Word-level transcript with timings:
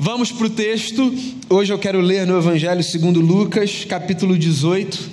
Vamos 0.00 0.30
para 0.30 0.46
o 0.46 0.50
texto. 0.50 1.12
Hoje 1.50 1.72
eu 1.72 1.78
quero 1.78 2.00
ler 2.00 2.24
no 2.24 2.38
Evangelho 2.38 2.84
segundo 2.84 3.20
Lucas, 3.20 3.84
capítulo 3.84 4.38
18. 4.38 5.10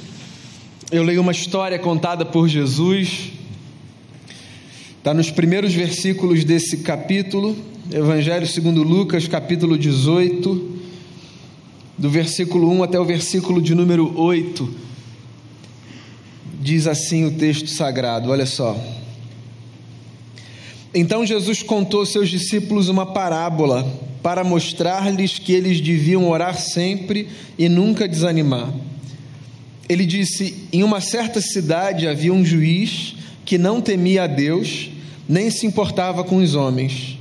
Eu 0.92 1.02
leio 1.02 1.22
uma 1.22 1.32
história 1.32 1.80
contada 1.80 2.24
por 2.24 2.48
Jesus. 2.48 3.32
Está 5.00 5.12
nos 5.12 5.32
primeiros 5.32 5.74
versículos 5.74 6.44
desse 6.44 6.78
capítulo. 6.84 7.58
Evangelho 7.92 8.46
segundo 8.46 8.84
Lucas, 8.84 9.28
capítulo 9.28 9.76
18, 9.76 10.80
do 11.98 12.08
versículo 12.08 12.70
1 12.70 12.84
até 12.84 13.00
o 13.00 13.06
versículo 13.06 13.64
de 13.64 13.74
número 13.74 14.16
8. 14.16 14.70
Diz 16.62 16.86
assim 16.86 17.26
o 17.26 17.32
texto 17.32 17.72
sagrado, 17.72 18.30
olha 18.30 18.46
só. 18.46 18.80
Então 20.94 21.26
Jesus 21.26 21.64
contou 21.64 22.02
aos 22.02 22.10
seus 22.10 22.30
discípulos 22.30 22.88
uma 22.88 23.08
parábola 23.08 24.06
para 24.26 24.44
mostrar-lhes 24.44 25.38
que 25.38 25.54
eles 25.54 25.80
deviam 25.80 26.28
orar 26.28 26.60
sempre 26.60 27.28
e 27.60 27.70
nunca 27.70 28.08
desanimar. 28.08 28.74
Ele 29.88 30.04
disse: 30.04 30.68
Em 30.74 30.82
uma 30.82 31.00
certa 31.00 31.40
cidade 31.40 32.08
havia 32.08 32.34
um 32.34 32.44
juiz 32.44 33.14
que 33.46 33.60
não 33.60 33.80
temia 33.80 34.24
a 34.24 34.28
Deus, 34.28 34.90
nem 35.30 35.52
se 35.52 35.68
importava 35.68 36.24
com 36.24 36.38
os 36.38 36.56
homens. 36.56 37.20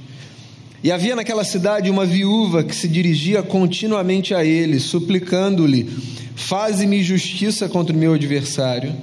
E 0.82 0.90
havia 0.90 1.14
naquela 1.14 1.44
cidade 1.44 1.90
uma 1.90 2.06
viúva 2.06 2.64
que 2.64 2.74
se 2.74 2.88
dirigia 2.88 3.42
continuamente 3.42 4.34
a 4.34 4.42
ele, 4.42 4.80
suplicando-lhe: 4.80 5.86
Faze-me 6.34 7.02
justiça 7.02 7.68
contra 7.68 7.94
o 7.94 7.98
meu 7.98 8.14
adversário. 8.14 8.96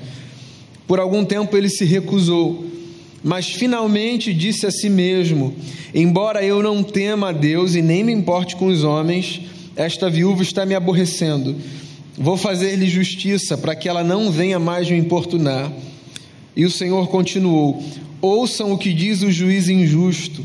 Por 0.87 0.99
algum 0.99 1.23
tempo 1.23 1.55
ele 1.55 1.69
se 1.69 1.85
recusou 1.85 2.65
mas 3.23 3.47
finalmente 3.47 4.33
disse 4.33 4.65
a 4.65 4.71
si 4.71 4.89
mesmo: 4.89 5.53
Embora 5.93 6.43
eu 6.43 6.63
não 6.63 6.83
tema 6.83 7.29
a 7.29 7.31
Deus 7.31 7.75
e 7.75 7.81
nem 7.81 8.03
me 8.03 8.11
importe 8.11 8.55
com 8.55 8.67
os 8.67 8.83
homens, 8.83 9.41
esta 9.75 10.09
viúva 10.09 10.41
está 10.41 10.65
me 10.65 10.75
aborrecendo. 10.75 11.55
Vou 12.17 12.37
fazer-lhe 12.37 12.89
justiça 12.89 13.57
para 13.57 13.75
que 13.75 13.87
ela 13.87 14.03
não 14.03 14.31
venha 14.31 14.59
mais 14.59 14.89
me 14.89 14.97
importunar. 14.97 15.71
E 16.55 16.65
o 16.65 16.71
Senhor 16.71 17.07
continuou: 17.07 17.83
Ouçam 18.21 18.71
o 18.71 18.77
que 18.77 18.93
diz 18.93 19.21
o 19.21 19.31
juiz 19.31 19.69
injusto. 19.69 20.43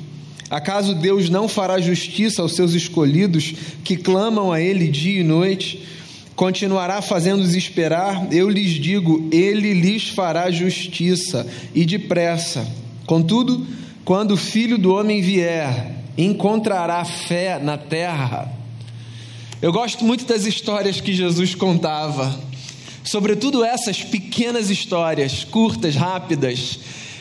Acaso 0.49 0.95
Deus 0.95 1.29
não 1.29 1.49
fará 1.49 1.81
justiça 1.81 2.41
aos 2.41 2.55
seus 2.55 2.73
escolhidos 2.73 3.53
que 3.83 3.97
clamam 3.97 4.53
a 4.53 4.61
Ele 4.61 4.87
dia 4.87 5.21
e 5.21 5.25
noite? 5.25 5.83
Continuará 6.37 7.01
fazendo-os 7.01 7.55
esperar, 7.55 8.31
eu 8.31 8.49
lhes 8.49 8.73
digo, 8.73 9.27
ele 9.33 9.73
lhes 9.73 10.11
fará 10.11 10.51
justiça 10.51 11.47
e 11.75 11.87
depressa. 11.87 12.71
Contudo, 13.07 13.67
quando 14.05 14.33
o 14.33 14.37
filho 14.37 14.77
do 14.77 14.95
homem 14.95 15.23
vier, 15.23 15.97
encontrará 16.17 17.03
fé 17.05 17.59
na 17.59 17.79
terra. 17.79 18.53
Eu 19.63 19.73
gosto 19.73 20.05
muito 20.05 20.27
das 20.27 20.45
histórias 20.45 21.01
que 21.01 21.15
Jesus 21.15 21.55
contava, 21.55 22.39
sobretudo 23.03 23.65
essas 23.65 24.03
pequenas 24.03 24.69
histórias, 24.69 25.43
curtas, 25.43 25.97
rápidas 25.97 26.79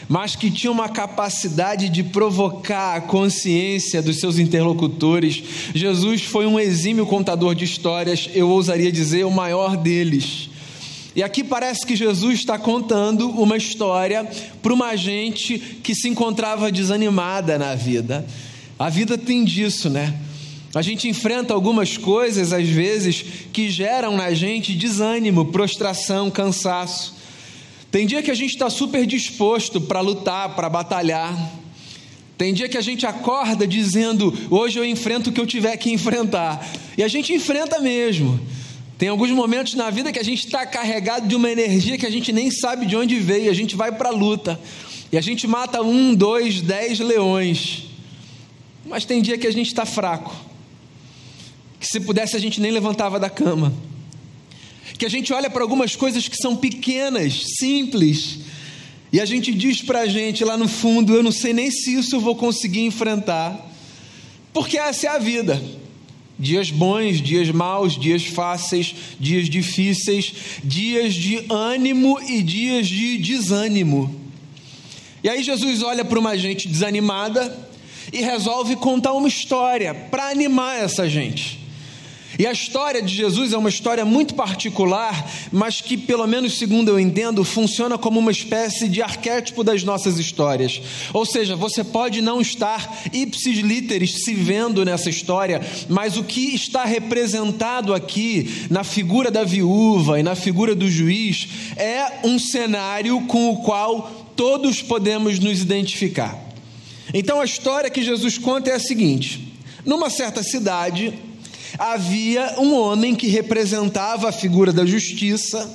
mas 0.07 0.35
que 0.35 0.51
tinha 0.51 0.71
uma 0.71 0.89
capacidade 0.89 1.89
de 1.89 2.03
provocar 2.03 2.95
a 2.95 3.01
consciência 3.01 4.01
dos 4.01 4.19
seus 4.19 4.37
interlocutores. 4.37 5.43
Jesus 5.73 6.23
foi 6.23 6.45
um 6.45 6.59
exímio 6.59 7.05
contador 7.05 7.55
de 7.55 7.65
histórias, 7.65 8.29
eu 8.33 8.49
ousaria 8.49 8.91
dizer, 8.91 9.25
o 9.25 9.31
maior 9.31 9.75
deles. 9.77 10.49
E 11.15 11.23
aqui 11.23 11.43
parece 11.43 11.85
que 11.85 11.95
Jesus 11.95 12.39
está 12.39 12.59
contando 12.59 13.29
uma 13.29 13.55
história 13.55 14.29
para 14.61 14.73
uma 14.73 14.95
gente 14.97 15.57
que 15.57 15.95
se 15.95 16.09
encontrava 16.09 16.71
desanimada 16.71 17.57
na 17.57 17.73
vida. 17.73 18.25
A 18.77 18.89
vida 18.89 19.17
tem 19.17 19.45
disso, 19.45 19.89
né? 19.89 20.13
A 20.75 20.81
gente 20.81 21.07
enfrenta 21.07 21.53
algumas 21.53 21.97
coisas, 21.97 22.51
às 22.51 22.67
vezes, 22.67 23.23
que 23.53 23.69
geram 23.69 24.17
na 24.17 24.33
gente 24.33 24.73
desânimo, 24.73 25.45
prostração, 25.45 26.29
cansaço. 26.29 27.15
Tem 27.95 28.05
dia 28.05 28.21
que 28.21 28.29
a 28.29 28.35
gente 28.35 28.49
está 28.49 28.69
super 28.69 29.05
disposto 29.05 29.79
para 29.79 30.01
lutar, 30.01 30.53
para 30.53 30.67
batalhar. 30.67 31.33
Tem 32.37 32.53
dia 32.53 32.67
que 32.67 32.77
a 32.77 32.81
gente 32.81 33.05
acorda 33.05 33.65
dizendo: 33.65 34.33
hoje 34.51 34.77
eu 34.77 34.83
enfrento 34.83 35.29
o 35.29 35.31
que 35.33 35.39
eu 35.39 35.47
tiver 35.47 35.77
que 35.77 35.93
enfrentar. 35.93 36.69
E 36.97 37.03
a 37.03 37.07
gente 37.07 37.31
enfrenta 37.31 37.79
mesmo. 37.79 38.37
Tem 38.97 39.07
alguns 39.07 39.31
momentos 39.31 39.75
na 39.75 39.89
vida 39.89 40.11
que 40.11 40.19
a 40.19 40.23
gente 40.25 40.43
está 40.45 40.65
carregado 40.65 41.25
de 41.25 41.35
uma 41.37 41.49
energia 41.49 41.97
que 41.97 42.05
a 42.05 42.09
gente 42.09 42.33
nem 42.33 42.51
sabe 42.51 42.85
de 42.85 42.97
onde 42.97 43.17
veio. 43.17 43.49
A 43.49 43.53
gente 43.53 43.77
vai 43.77 43.93
para 43.93 44.09
a 44.09 44.11
luta. 44.11 44.59
E 45.09 45.17
a 45.17 45.21
gente 45.21 45.47
mata 45.47 45.81
um, 45.81 46.13
dois, 46.13 46.59
dez 46.59 46.99
leões. 46.99 47.85
Mas 48.85 49.05
tem 49.05 49.21
dia 49.21 49.37
que 49.37 49.47
a 49.47 49.53
gente 49.53 49.67
está 49.67 49.85
fraco. 49.85 50.35
Que 51.79 51.87
se 51.87 52.01
pudesse 52.01 52.35
a 52.35 52.39
gente 52.39 52.59
nem 52.59 52.71
levantava 52.71 53.17
da 53.17 53.29
cama 53.29 53.71
que 54.97 55.05
a 55.05 55.09
gente 55.09 55.33
olha 55.33 55.49
para 55.49 55.61
algumas 55.61 55.95
coisas 55.95 56.27
que 56.27 56.37
são 56.37 56.55
pequenas, 56.55 57.43
simples, 57.57 58.39
e 59.15 59.19
a 59.21 59.25
gente 59.25 59.53
diz 59.53 59.81
para 59.81 60.01
a 60.01 60.07
gente 60.07 60.43
lá 60.43 60.57
no 60.57 60.67
fundo: 60.67 61.13
eu 61.15 61.23
não 61.23 61.31
sei 61.31 61.53
nem 61.53 61.71
se 61.71 61.93
isso 61.93 62.17
eu 62.17 62.19
vou 62.19 62.35
conseguir 62.35 62.81
enfrentar, 62.81 63.71
porque 64.51 64.77
essa 64.77 65.07
é 65.07 65.09
a 65.09 65.17
vida. 65.17 65.61
Dias 66.37 66.69
bons, 66.69 67.21
dias 67.21 67.49
maus, 67.49 67.97
dias 67.97 68.25
fáceis, 68.25 68.93
dias 69.17 69.49
difíceis, 69.49 70.33
dias 70.61 71.13
de 71.13 71.45
ânimo 71.49 72.19
e 72.27 72.43
dias 72.43 72.87
de 72.87 73.17
desânimo. 73.17 74.13
E 75.23 75.29
aí 75.29 75.41
Jesus 75.41 75.81
olha 75.81 76.03
para 76.03 76.19
uma 76.19 76.37
gente 76.37 76.67
desanimada 76.67 77.57
e 78.11 78.19
resolve 78.19 78.75
contar 78.75 79.13
uma 79.13 79.29
história 79.29 79.93
para 79.93 80.27
animar 80.27 80.77
essa 80.77 81.07
gente. 81.07 81.64
E 82.37 82.45
a 82.45 82.51
história 82.51 83.01
de 83.01 83.13
Jesus 83.13 83.53
é 83.53 83.57
uma 83.57 83.69
história 83.69 84.03
muito 84.03 84.35
particular, 84.35 85.31
mas 85.51 85.79
que, 85.79 85.97
pelo 85.97 86.27
menos 86.27 86.57
segundo 86.57 86.89
eu 86.89 86.99
entendo, 86.99 87.43
funciona 87.43 87.97
como 87.97 88.19
uma 88.19 88.31
espécie 88.31 88.89
de 88.89 89.01
arquétipo 89.01 89.63
das 89.63 89.83
nossas 89.83 90.19
histórias. 90.19 90.81
Ou 91.13 91.25
seja, 91.25 91.55
você 91.55 91.83
pode 91.83 92.21
não 92.21 92.41
estar 92.41 93.03
ipsis 93.13 93.59
literis 93.59 94.23
se 94.23 94.33
vendo 94.33 94.83
nessa 94.83 95.09
história, 95.09 95.61
mas 95.87 96.17
o 96.17 96.23
que 96.23 96.53
está 96.53 96.83
representado 96.83 97.93
aqui 97.93 98.67
na 98.69 98.83
figura 98.83 99.31
da 99.31 99.43
viúva 99.43 100.19
e 100.19 100.23
na 100.23 100.35
figura 100.35 100.75
do 100.75 100.89
juiz 100.89 101.47
é 101.77 102.19
um 102.23 102.37
cenário 102.37 103.21
com 103.27 103.49
o 103.49 103.57
qual 103.57 104.25
todos 104.35 104.81
podemos 104.81 105.39
nos 105.39 105.61
identificar. 105.61 106.37
Então 107.13 107.39
a 107.39 107.45
história 107.45 107.89
que 107.89 108.03
Jesus 108.03 108.37
conta 108.37 108.69
é 108.69 108.73
a 108.73 108.79
seguinte: 108.79 109.53
numa 109.85 110.09
certa 110.09 110.43
cidade, 110.43 111.13
havia 111.77 112.55
um 112.59 112.73
homem 112.73 113.15
que 113.15 113.27
representava 113.27 114.29
a 114.29 114.31
figura 114.31 114.71
da 114.71 114.85
justiça, 114.85 115.69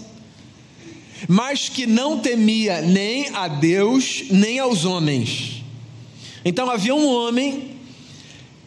mas 1.28 1.68
que 1.68 1.86
não 1.86 2.18
temia 2.18 2.80
nem 2.80 3.28
a 3.34 3.48
Deus 3.48 4.24
nem 4.30 4.58
aos 4.58 4.84
homens. 4.84 5.62
Então 6.44 6.70
havia 6.70 6.94
um 6.94 7.06
homem 7.06 7.70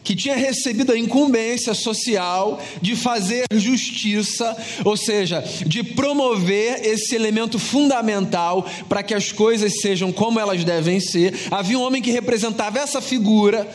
que 0.04 0.14
tinha 0.14 0.36
recebido 0.36 0.92
a 0.92 0.98
incumbência 0.98 1.72
social 1.72 2.62
de 2.80 2.94
fazer 2.94 3.46
justiça, 3.54 4.54
ou 4.84 4.96
seja, 4.98 5.42
de 5.66 5.82
promover 5.82 6.84
esse 6.84 7.14
elemento 7.14 7.58
fundamental 7.58 8.66
para 8.86 9.02
que 9.02 9.14
as 9.14 9.32
coisas 9.32 9.80
sejam 9.80 10.12
como 10.12 10.38
elas 10.38 10.62
devem 10.62 11.00
ser. 11.00 11.34
Havia 11.50 11.78
um 11.78 11.82
homem 11.82 12.02
que 12.02 12.10
representava 12.10 12.78
essa 12.78 13.00
figura 13.00 13.66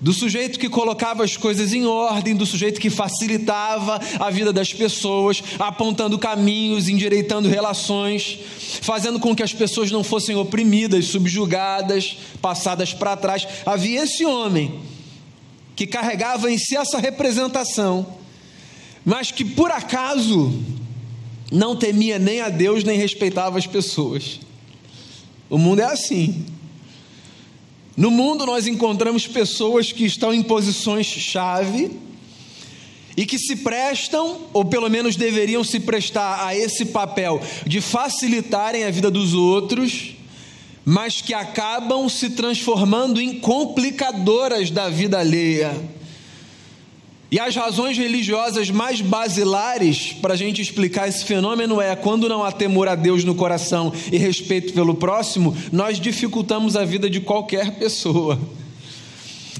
do 0.00 0.14
sujeito 0.14 0.58
que 0.58 0.68
colocava 0.68 1.22
as 1.22 1.36
coisas 1.36 1.74
em 1.74 1.84
ordem, 1.84 2.34
do 2.34 2.46
sujeito 2.46 2.80
que 2.80 2.88
facilitava 2.88 4.00
a 4.18 4.30
vida 4.30 4.50
das 4.52 4.72
pessoas, 4.72 5.42
apontando 5.58 6.18
caminhos, 6.18 6.88
endireitando 6.88 7.48
relações, 7.48 8.38
fazendo 8.80 9.20
com 9.20 9.36
que 9.36 9.42
as 9.42 9.52
pessoas 9.52 9.90
não 9.90 10.02
fossem 10.02 10.34
oprimidas, 10.36 11.06
subjugadas, 11.06 12.16
passadas 12.40 12.94
para 12.94 13.16
trás. 13.16 13.46
Havia 13.66 14.04
esse 14.04 14.24
homem 14.24 14.80
que 15.76 15.86
carregava 15.86 16.50
em 16.50 16.56
si 16.56 16.76
essa 16.76 16.98
representação, 16.98 18.06
mas 19.04 19.30
que 19.30 19.44
por 19.44 19.70
acaso 19.70 20.52
não 21.52 21.76
temia 21.76 22.18
nem 22.18 22.40
a 22.40 22.48
Deus 22.48 22.84
nem 22.84 22.96
respeitava 22.96 23.58
as 23.58 23.66
pessoas. 23.66 24.40
O 25.50 25.58
mundo 25.58 25.80
é 25.80 25.84
assim. 25.84 26.46
No 28.00 28.10
mundo 28.10 28.46
nós 28.46 28.66
encontramos 28.66 29.26
pessoas 29.26 29.92
que 29.92 30.06
estão 30.06 30.32
em 30.32 30.42
posições 30.42 31.04
chave 31.04 31.90
e 33.14 33.26
que 33.26 33.38
se 33.38 33.56
prestam, 33.56 34.38
ou 34.54 34.64
pelo 34.64 34.88
menos 34.88 35.16
deveriam 35.16 35.62
se 35.62 35.78
prestar 35.78 36.46
a 36.46 36.56
esse 36.56 36.86
papel 36.86 37.42
de 37.66 37.78
facilitarem 37.82 38.84
a 38.84 38.90
vida 38.90 39.10
dos 39.10 39.34
outros, 39.34 40.14
mas 40.82 41.20
que 41.20 41.34
acabam 41.34 42.08
se 42.08 42.30
transformando 42.30 43.20
em 43.20 43.38
complicadoras 43.38 44.70
da 44.70 44.88
vida 44.88 45.18
alheia 45.18 45.99
e 47.30 47.38
as 47.38 47.54
razões 47.54 47.96
religiosas 47.96 48.70
mais 48.70 49.00
basilares 49.00 50.12
para 50.20 50.34
a 50.34 50.36
gente 50.36 50.60
explicar 50.60 51.08
esse 51.08 51.24
fenômeno 51.24 51.80
é 51.80 51.94
quando 51.94 52.28
não 52.28 52.42
há 52.42 52.50
temor 52.50 52.88
a 52.88 52.96
Deus 52.96 53.22
no 53.22 53.36
coração 53.36 53.92
e 54.10 54.18
respeito 54.18 54.72
pelo 54.72 54.94
próximo, 54.94 55.56
nós 55.70 56.00
dificultamos 56.00 56.74
a 56.74 56.84
vida 56.84 57.08
de 57.08 57.20
qualquer 57.20 57.78
pessoa. 57.78 58.38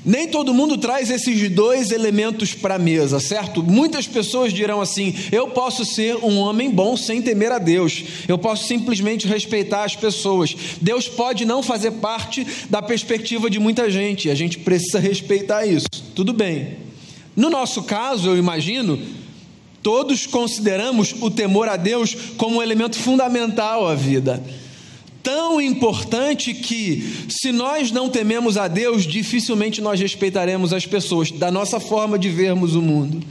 Nem 0.05 0.29
todo 0.29 0.55
mundo 0.55 0.79
traz 0.79 1.11
esses 1.11 1.51
dois 1.51 1.91
elementos 1.93 2.55
para 2.55 2.77
a 2.77 2.79
mesa, 2.79 3.21
certo? 3.21 3.63
Muitas 3.63 4.07
pessoas 4.07 4.53
dirão 4.53 4.81
assim: 4.81 5.15
eu 5.31 5.49
posso 5.49 5.85
ser 5.85 6.17
um 6.17 6.39
homem 6.39 6.71
bom 6.71 6.97
sem 6.97 7.21
temer 7.21 7.53
a 7.53 7.59
Deus, 7.59 8.03
eu 8.27 8.39
posso 8.39 8.67
simplesmente 8.67 9.29
respeitar 9.29 9.85
as 9.85 9.95
pessoas. 9.95 10.57
Deus 10.81 11.07
pode 11.07 11.45
não 11.45 11.63
fazer 11.63 11.93
parte 11.93 12.47
da 12.71 12.81
perspectiva 12.81 13.51
de 13.51 13.59
muita 13.59 13.91
gente, 13.91 14.31
a 14.31 14.35
gente 14.35 14.59
precisa 14.59 14.99
respeitar 14.99 15.67
isso. 15.67 15.87
Tudo 16.15 16.33
bem. 16.33 16.90
No 17.37 17.49
nosso 17.49 17.83
caso, 17.83 18.29
eu 18.29 18.37
imagino, 18.37 18.99
todos 19.83 20.27
consideramos 20.27 21.15
o 21.21 21.31
temor 21.31 21.69
a 21.69 21.77
Deus 21.77 22.15
como 22.37 22.57
um 22.57 22.63
elemento 22.63 22.97
fundamental 22.97 23.87
à 23.87 23.95
vida 23.95 24.43
tão 25.23 25.61
importante 25.61 26.55
que, 26.55 27.27
se 27.29 27.53
nós 27.53 27.91
não 27.91 28.09
tememos 28.09 28.57
a 28.57 28.69
Deus, 28.69 29.05
dificilmente 29.05 29.81
nós 29.81 30.01
respeitaremos 30.01 30.73
as 30.73 30.87
pessoas, 30.87 31.31
da 31.31 31.51
nossa 31.51 31.79
forma 31.79 32.19
de 32.19 32.29
vermos 32.29 32.75
o 32.75 32.83
mundo. 32.83 33.23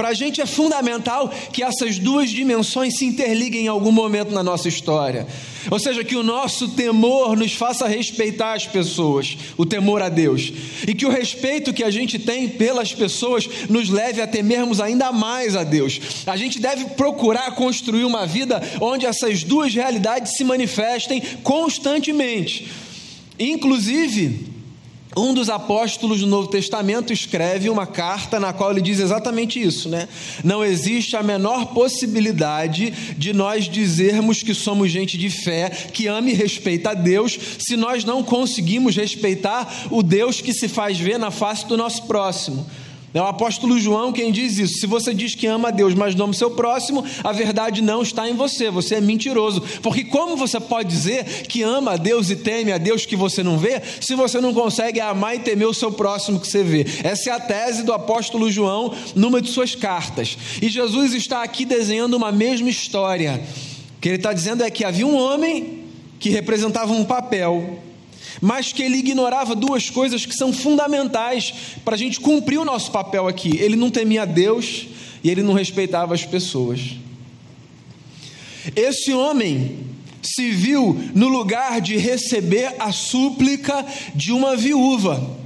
Para 0.00 0.08
a 0.08 0.14
gente 0.14 0.40
é 0.40 0.46
fundamental 0.46 1.28
que 1.52 1.62
essas 1.62 1.98
duas 1.98 2.30
dimensões 2.30 2.96
se 2.96 3.04
interliguem 3.04 3.66
em 3.66 3.68
algum 3.68 3.92
momento 3.92 4.32
na 4.32 4.42
nossa 4.42 4.66
história. 4.66 5.26
Ou 5.70 5.78
seja, 5.78 6.02
que 6.02 6.16
o 6.16 6.22
nosso 6.22 6.68
temor 6.68 7.36
nos 7.36 7.52
faça 7.52 7.86
respeitar 7.86 8.54
as 8.54 8.66
pessoas, 8.66 9.36
o 9.58 9.66
temor 9.66 10.00
a 10.00 10.08
Deus. 10.08 10.54
E 10.88 10.94
que 10.94 11.04
o 11.04 11.10
respeito 11.10 11.74
que 11.74 11.84
a 11.84 11.90
gente 11.90 12.18
tem 12.18 12.48
pelas 12.48 12.94
pessoas 12.94 13.46
nos 13.68 13.90
leve 13.90 14.22
a 14.22 14.26
temermos 14.26 14.80
ainda 14.80 15.12
mais 15.12 15.54
a 15.54 15.64
Deus. 15.64 16.00
A 16.26 16.34
gente 16.34 16.58
deve 16.58 16.86
procurar 16.94 17.54
construir 17.54 18.06
uma 18.06 18.24
vida 18.24 18.58
onde 18.80 19.04
essas 19.04 19.44
duas 19.44 19.74
realidades 19.74 20.34
se 20.34 20.44
manifestem 20.44 21.20
constantemente. 21.42 22.66
Inclusive, 23.38 24.49
um 25.16 25.34
dos 25.34 25.50
apóstolos 25.50 26.20
do 26.20 26.26
Novo 26.26 26.48
Testamento 26.48 27.12
escreve 27.12 27.68
uma 27.68 27.86
carta 27.86 28.38
na 28.38 28.52
qual 28.52 28.70
ele 28.70 28.80
diz 28.80 29.00
exatamente 29.00 29.60
isso, 29.60 29.88
né? 29.88 30.08
Não 30.44 30.64
existe 30.64 31.16
a 31.16 31.22
menor 31.22 31.66
possibilidade 31.66 32.90
de 33.16 33.32
nós 33.32 33.64
dizermos 33.68 34.42
que 34.42 34.54
somos 34.54 34.90
gente 34.90 35.18
de 35.18 35.28
fé, 35.28 35.68
que 35.68 36.06
ama 36.06 36.30
e 36.30 36.34
respeita 36.34 36.90
a 36.90 36.94
Deus, 36.94 37.38
se 37.58 37.76
nós 37.76 38.04
não 38.04 38.22
conseguimos 38.22 38.94
respeitar 38.94 39.88
o 39.90 40.02
Deus 40.02 40.40
que 40.40 40.52
se 40.52 40.68
faz 40.68 40.98
ver 40.98 41.18
na 41.18 41.30
face 41.30 41.66
do 41.66 41.76
nosso 41.76 42.04
próximo. 42.04 42.66
É 43.12 43.20
o 43.20 43.26
apóstolo 43.26 43.78
João 43.78 44.12
quem 44.12 44.30
diz 44.30 44.56
isso. 44.58 44.78
Se 44.78 44.86
você 44.86 45.12
diz 45.12 45.34
que 45.34 45.46
ama 45.46 45.68
a 45.68 45.70
Deus, 45.72 45.94
mas 45.94 46.14
não 46.14 46.26
ama 46.26 46.32
o 46.32 46.36
seu 46.36 46.50
próximo, 46.52 47.04
a 47.24 47.32
verdade 47.32 47.82
não 47.82 48.02
está 48.02 48.28
em 48.28 48.34
você, 48.34 48.70
você 48.70 48.96
é 48.96 49.00
mentiroso. 49.00 49.62
Porque 49.82 50.04
como 50.04 50.36
você 50.36 50.60
pode 50.60 50.88
dizer 50.88 51.24
que 51.48 51.62
ama 51.62 51.92
a 51.92 51.96
Deus 51.96 52.30
e 52.30 52.36
teme 52.36 52.70
a 52.70 52.78
Deus 52.78 53.04
que 53.04 53.16
você 53.16 53.42
não 53.42 53.58
vê, 53.58 53.82
se 54.00 54.14
você 54.14 54.40
não 54.40 54.54
consegue 54.54 55.00
amar 55.00 55.34
e 55.34 55.40
temer 55.40 55.66
o 55.66 55.74
seu 55.74 55.90
próximo 55.90 56.38
que 56.38 56.46
você 56.46 56.62
vê? 56.62 56.86
Essa 57.02 57.30
é 57.30 57.32
a 57.32 57.40
tese 57.40 57.82
do 57.82 57.92
apóstolo 57.92 58.50
João 58.50 58.94
numa 59.16 59.42
de 59.42 59.50
suas 59.50 59.74
cartas. 59.74 60.38
E 60.62 60.68
Jesus 60.68 61.12
está 61.12 61.42
aqui 61.42 61.64
desenhando 61.64 62.14
uma 62.14 62.30
mesma 62.30 62.70
história. 62.70 63.42
O 63.96 64.00
que 64.00 64.08
ele 64.08 64.16
está 64.16 64.32
dizendo 64.32 64.62
é 64.62 64.70
que 64.70 64.84
havia 64.84 65.06
um 65.06 65.16
homem 65.16 65.80
que 66.20 66.30
representava 66.30 66.92
um 66.92 67.04
papel 67.04 67.80
mas 68.40 68.72
que 68.72 68.82
ele 68.82 68.98
ignorava 68.98 69.54
duas 69.54 69.90
coisas 69.90 70.24
que 70.24 70.34
são 70.34 70.52
fundamentais 70.52 71.52
para 71.84 71.94
a 71.94 71.98
gente 71.98 72.20
cumprir 72.20 72.58
o 72.58 72.64
nosso 72.64 72.90
papel 72.90 73.28
aqui. 73.28 73.58
Ele 73.58 73.76
não 73.76 73.90
temia 73.90 74.24
Deus 74.24 74.86
e 75.22 75.30
ele 75.30 75.42
não 75.42 75.52
respeitava 75.52 76.14
as 76.14 76.24
pessoas. 76.24 76.96
Esse 78.74 79.12
homem 79.12 79.78
se 80.22 80.50
viu 80.50 80.98
no 81.14 81.28
lugar 81.28 81.80
de 81.80 81.96
receber 81.96 82.74
a 82.78 82.92
súplica 82.92 83.84
de 84.14 84.32
uma 84.32 84.56
viúva 84.56 85.39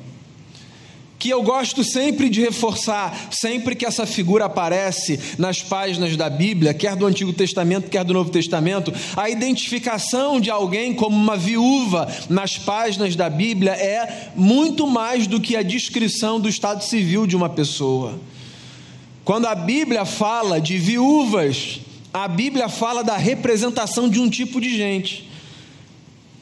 que 1.24 1.30
eu 1.30 1.42
gosto 1.42 1.82
sempre 1.82 2.28
de 2.28 2.42
reforçar, 2.42 3.30
sempre 3.30 3.74
que 3.74 3.86
essa 3.86 4.04
figura 4.04 4.44
aparece 4.44 5.18
nas 5.38 5.62
páginas 5.62 6.18
da 6.18 6.28
Bíblia, 6.28 6.74
quer 6.74 6.94
do 6.94 7.06
Antigo 7.06 7.32
Testamento, 7.32 7.88
quer 7.88 8.04
do 8.04 8.12
Novo 8.12 8.28
Testamento, 8.28 8.92
a 9.16 9.30
identificação 9.30 10.38
de 10.38 10.50
alguém 10.50 10.92
como 10.92 11.16
uma 11.16 11.34
viúva 11.34 12.06
nas 12.28 12.58
páginas 12.58 13.16
da 13.16 13.30
Bíblia 13.30 13.72
é 13.72 14.32
muito 14.36 14.86
mais 14.86 15.26
do 15.26 15.40
que 15.40 15.56
a 15.56 15.62
descrição 15.62 16.38
do 16.38 16.46
estado 16.46 16.84
civil 16.84 17.26
de 17.26 17.34
uma 17.34 17.48
pessoa. 17.48 18.20
Quando 19.24 19.46
a 19.46 19.54
Bíblia 19.54 20.04
fala 20.04 20.60
de 20.60 20.76
viúvas, 20.76 21.80
a 22.12 22.28
Bíblia 22.28 22.68
fala 22.68 23.02
da 23.02 23.16
representação 23.16 24.10
de 24.10 24.20
um 24.20 24.28
tipo 24.28 24.60
de 24.60 24.76
gente. 24.76 25.26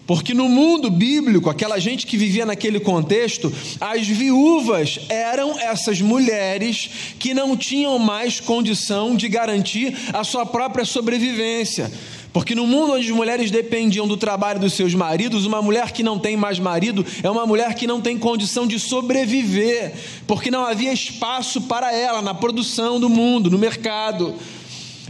Porque 0.06 0.34
no 0.34 0.49
mundo 0.49 0.90
bíblico, 0.90 1.49
aquela 1.49 1.78
gente 1.78 2.06
que 2.06 2.16
vivia 2.16 2.44
naquele 2.44 2.81
contexto, 2.81 3.52
as 3.81 4.06
viúvas 4.06 4.99
eram 5.08 5.58
essas 5.58 6.00
mulheres 6.00 6.90
que 7.19 7.32
não 7.32 7.56
tinham 7.56 7.99
mais 7.99 8.40
condição 8.40 9.14
de 9.14 9.28
garantir 9.28 9.96
a 10.12 10.25
sua 10.25 10.44
própria 10.44 10.84
sobrevivência. 10.84 11.90
Porque 12.32 12.54
no 12.54 12.66
mundo 12.66 12.94
onde 12.94 13.06
as 13.06 13.14
mulheres 13.14 13.50
dependiam 13.50 14.08
do 14.08 14.16
trabalho 14.16 14.58
dos 14.58 14.72
seus 14.72 14.94
maridos, 14.94 15.44
uma 15.44 15.60
mulher 15.60 15.93
que 15.93 16.02
não 16.02 16.19
tem 16.19 16.37
mais 16.37 16.58
marido 16.58 17.05
é 17.22 17.31
uma 17.31 17.46
mulher 17.46 17.75
que 17.75 17.87
não 17.87 18.00
tem 18.00 18.19
condição 18.19 18.66
de 18.66 18.81
sobreviver, 18.81 19.93
porque 20.26 20.50
não 20.50 20.64
havia 20.64 20.93
espaço 20.93 21.60
para 21.62 21.94
ela 21.94 22.22
na 22.22 22.32
produção 22.32 22.98
do 22.98 23.08
mundo, 23.08 23.50
no 23.50 23.58
mercado. 23.58 24.34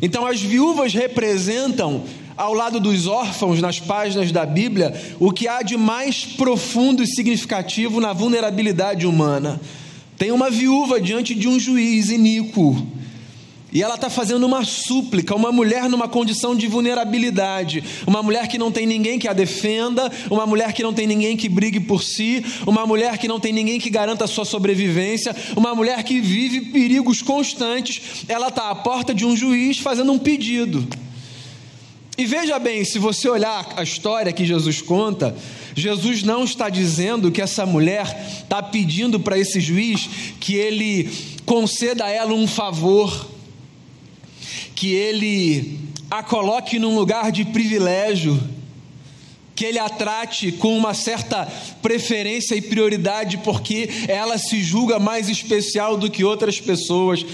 Então 0.03 0.27
as 0.27 0.41
viúvas 0.41 0.93
representam 0.93 2.03
ao 2.37 2.55
lado 2.55 2.81
dos 2.81 3.06
órfãos 3.06 3.61
nas 3.61 3.79
páginas 3.79 4.32
da 4.32 4.46
Bíblia, 4.46 4.93
o 5.19 5.32
que 5.32 5.49
há 5.49 5.62
de 5.62 5.76
mais 5.76 6.25
profundo 6.25 7.02
e 7.02 7.06
significativo 7.06 8.00
na 8.00 8.12
vulnerabilidade 8.12 9.06
humana. 9.06 9.61
Tem 10.17 10.31
uma 10.31 10.50
viúva 10.50 11.00
diante 11.00 11.34
de 11.34 11.49
um 11.49 11.58
juiz 11.58 12.11
iníquo. 12.11 12.87
E 13.73 13.82
ela 13.82 13.94
está 13.94 14.11
fazendo 14.11 14.44
uma 14.44 14.64
súplica, 14.64 15.34
uma 15.34 15.50
mulher 15.50 15.88
numa 15.88 16.06
condição 16.06 16.55
de 16.55 16.67
vulnerabilidade, 16.67 17.82
uma 18.06 18.23
mulher 18.23 18.46
que 18.46 18.58
não 18.58 18.70
tem 18.70 18.87
ninguém 18.87 19.19
que 19.19 19.26
a 19.26 19.32
defenda, 19.32 20.12
uma 20.31 20.46
mulher 20.46 20.75
que 20.75 20.82
não 20.82 20.93
tem 20.93 21.06
ninguém 21.06 21.38
que 21.38 21.49
brigue 21.49 21.81
por 21.81 22.02
si, 22.02 22.44
uma 22.67 22.87
mulher 22.87 23.17
que 23.17 23.26
não 23.26 23.40
tem 23.40 23.50
ninguém 23.50 23.81
que 23.81 23.88
garanta 23.88 24.26
a 24.26 24.28
sua 24.28 24.44
sobrevivência, 24.44 25.35
uma 25.56 25.75
mulher 25.75 26.02
que 26.05 26.20
vive 26.20 26.67
perigos 26.67 27.23
constantes. 27.23 28.26
Ela 28.28 28.49
está 28.49 28.69
à 28.69 28.75
porta 28.75 29.14
de 29.14 29.25
um 29.25 29.35
juiz 29.35 29.78
fazendo 29.78 30.12
um 30.12 30.19
pedido. 30.19 30.87
E 32.23 32.25
veja 32.25 32.57
bem, 32.57 32.85
se 32.85 33.01
você 33.01 33.29
olhar 33.29 33.75
a 33.77 33.83
história 33.83 34.33
que 34.33 34.47
Jesus 34.47 34.81
conta, 34.81 35.35
Jesus 35.75 36.23
não 36.23 36.45
está 36.45 36.69
dizendo 36.69 37.33
que 37.33 37.43
essa 37.43 37.67
mulher 37.67 38.07
está 38.45 38.63
pedindo 38.63 39.19
para 39.19 39.37
esse 39.37 39.61
juiz 39.61 40.09
que 40.39 40.55
ele 40.55 41.11
conceda 41.45 42.05
a 42.05 42.11
ela 42.11 42.33
um 42.33 42.47
favor, 42.47 43.29
que 44.73 44.93
ele 44.93 45.81
a 46.09 46.23
coloque 46.23 46.79
num 46.79 46.95
lugar 46.95 47.33
de 47.33 47.45
privilégio, 47.45 48.41
que 49.57 49.64
ele 49.64 49.81
a 49.81 49.88
trate 49.88 50.52
com 50.52 50.79
uma 50.79 50.95
certa 50.95 51.45
preferência 51.83 52.55
e 52.55 52.62
prioridade, 52.62 53.38
porque 53.38 53.91
ela 54.07 54.38
se 54.38 54.62
julga 54.62 55.00
mais 55.00 55.29
especial 55.29 55.97
do 55.97 56.09
que 56.09 56.23
outras 56.23 56.61
pessoas. 56.61 57.26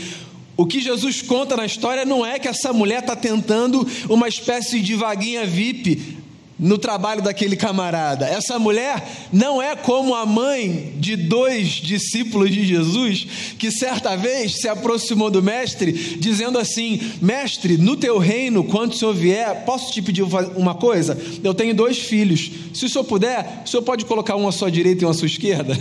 O 0.59 0.67
que 0.67 0.81
Jesus 0.81 1.23
conta 1.23 1.57
na 1.57 1.65
história 1.65 2.05
não 2.05 2.27
é 2.27 2.37
que 2.37 2.49
essa 2.49 2.73
mulher 2.73 2.99
está 2.99 3.15
tentando 3.15 3.87
uma 4.09 4.27
espécie 4.27 4.81
de 4.81 4.97
vaguinha 4.97 5.47
VIP 5.47 6.17
no 6.59 6.77
trabalho 6.77 7.23
daquele 7.23 7.55
camarada. 7.55 8.27
Essa 8.27 8.59
mulher 8.59 9.09
não 9.33 9.63
é 9.63 9.77
como 9.77 10.17
a 10.17 10.27
mãe 10.27 10.95
de 10.97 11.15
dois 11.15 11.69
discípulos 11.69 12.51
de 12.51 12.67
Jesus, 12.67 13.55
que 13.57 13.71
certa 13.71 14.17
vez 14.17 14.57
se 14.57 14.67
aproximou 14.67 15.31
do 15.31 15.41
mestre, 15.41 15.93
dizendo 15.93 16.59
assim: 16.59 17.01
Mestre, 17.23 17.77
no 17.79 17.97
teu 17.97 18.19
reino, 18.19 18.65
quando 18.65 18.91
o 18.91 18.97
senhor 18.97 19.15
vier, 19.15 19.65
posso 19.65 19.93
te 19.93 20.03
pedir 20.03 20.25
uma 20.57 20.75
coisa? 20.75 21.17
Eu 21.45 21.55
tenho 21.55 21.73
dois 21.73 21.99
filhos. 21.99 22.51
Se 22.75 22.85
o 22.85 22.89
senhor 22.89 23.05
puder, 23.05 23.63
o 23.65 23.69
senhor 23.69 23.85
pode 23.85 24.05
colocar 24.05 24.35
um 24.35 24.49
à 24.49 24.51
sua 24.51 24.73
direita 24.73 25.05
e 25.05 25.07
um 25.07 25.11
à 25.11 25.15
sua 25.15 25.27
esquerda? 25.27 25.79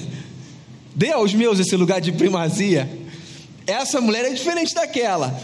Dê 0.93 1.11
aos 1.11 1.33
meus 1.33 1.59
esse 1.59 1.75
lugar 1.75 1.99
de 1.99 2.11
primazia. 2.11 3.06
Essa 3.67 3.99
mulher 3.99 4.23
é 4.23 4.29
diferente 4.29 4.73
daquela, 4.73 5.37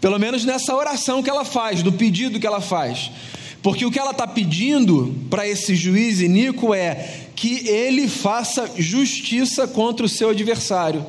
pelo 0.00 0.18
menos 0.18 0.44
nessa 0.44 0.74
oração 0.74 1.20
que 1.20 1.28
ela 1.28 1.44
faz, 1.44 1.82
do 1.82 1.92
pedido 1.92 2.38
que 2.38 2.46
ela 2.46 2.60
faz. 2.60 3.10
Porque 3.60 3.84
o 3.84 3.90
que 3.90 3.98
ela 3.98 4.12
está 4.12 4.24
pedindo 4.24 5.12
para 5.28 5.48
esse 5.48 5.74
juiz 5.74 6.20
iníquo 6.20 6.72
é 6.72 7.26
que 7.34 7.68
ele 7.68 8.06
faça 8.06 8.70
justiça 8.78 9.66
contra 9.66 10.06
o 10.06 10.08
seu 10.08 10.30
adversário. 10.30 11.04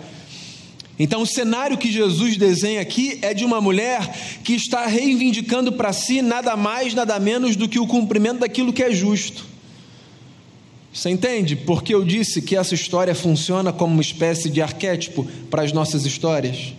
Então, 1.00 1.22
o 1.22 1.28
cenário 1.28 1.78
que 1.78 1.92
Jesus 1.92 2.38
desenha 2.38 2.82
aqui 2.82 3.20
é 3.22 3.32
de 3.32 3.46
uma 3.46 3.62
mulher 3.62 4.40
que 4.44 4.54
está 4.54 4.88
reivindicando 4.88 5.72
para 5.74 5.94
si 5.94 6.24
nada 6.24 6.56
mais, 6.58 6.96
nada 6.96 7.20
menos 7.20 7.56
do 7.56 7.70
que 7.70 7.78
o 7.78 7.86
cumprimento 7.86 8.40
daquilo 8.40 8.74
que 8.74 8.82
é 8.82 8.92
justo. 8.92 9.46
Você 10.98 11.12
entende 11.12 11.56
porque 11.56 11.94
eu 11.94 12.04
disse 12.04 12.42
que 12.42 12.56
essa 12.56 12.74
história 12.74 13.14
funciona 13.14 13.72
como 13.72 13.94
uma 13.94 14.02
espécie 14.02 14.50
de 14.50 14.64
arquétipo 14.64 15.28
para 15.48 15.62
as 15.62 15.72
nossas 15.72 16.08
histórias? 16.08 16.74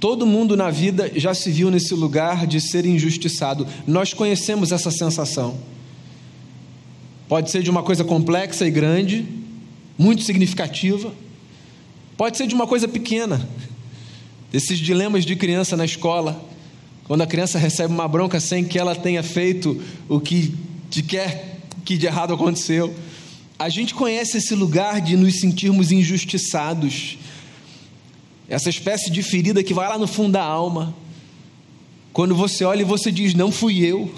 Todo 0.00 0.26
mundo 0.26 0.56
na 0.56 0.68
vida 0.68 1.12
já 1.14 1.32
se 1.32 1.48
viu 1.48 1.70
nesse 1.70 1.94
lugar 1.94 2.44
de 2.44 2.60
ser 2.60 2.84
injustiçado. 2.84 3.68
Nós 3.86 4.12
conhecemos 4.12 4.72
essa 4.72 4.90
sensação. 4.90 5.56
Pode 7.28 7.52
ser 7.52 7.62
de 7.62 7.70
uma 7.70 7.84
coisa 7.84 8.02
complexa 8.02 8.66
e 8.66 8.70
grande, 8.72 9.24
muito 9.96 10.24
significativa. 10.24 11.14
Pode 12.16 12.36
ser 12.36 12.48
de 12.48 12.54
uma 12.56 12.66
coisa 12.66 12.88
pequena, 12.88 13.48
desses 14.50 14.80
dilemas 14.80 15.24
de 15.24 15.36
criança 15.36 15.76
na 15.76 15.84
escola, 15.84 16.44
quando 17.04 17.22
a 17.22 17.28
criança 17.28 17.60
recebe 17.60 17.94
uma 17.94 18.08
bronca 18.08 18.40
sem 18.40 18.64
que 18.64 18.76
ela 18.76 18.96
tenha 18.96 19.22
feito 19.22 19.80
o 20.08 20.18
que 20.18 20.52
de 20.90 21.04
quer 21.04 21.55
que 21.86 21.96
de 21.96 22.04
errado 22.04 22.34
aconteceu. 22.34 22.92
A 23.56 23.68
gente 23.68 23.94
conhece 23.94 24.38
esse 24.38 24.54
lugar 24.54 25.00
de 25.00 25.16
nos 25.16 25.38
sentirmos 25.40 25.92
injustiçados, 25.92 27.16
essa 28.48 28.68
espécie 28.68 29.10
de 29.10 29.22
ferida 29.22 29.62
que 29.62 29.72
vai 29.72 29.88
lá 29.88 29.96
no 29.96 30.06
fundo 30.06 30.32
da 30.32 30.42
alma. 30.42 30.94
Quando 32.12 32.34
você 32.34 32.64
olha 32.64 32.82
e 32.82 32.84
você 32.84 33.10
diz: 33.12 33.34
Não 33.34 33.52
fui 33.52 33.78
eu, 33.78 34.12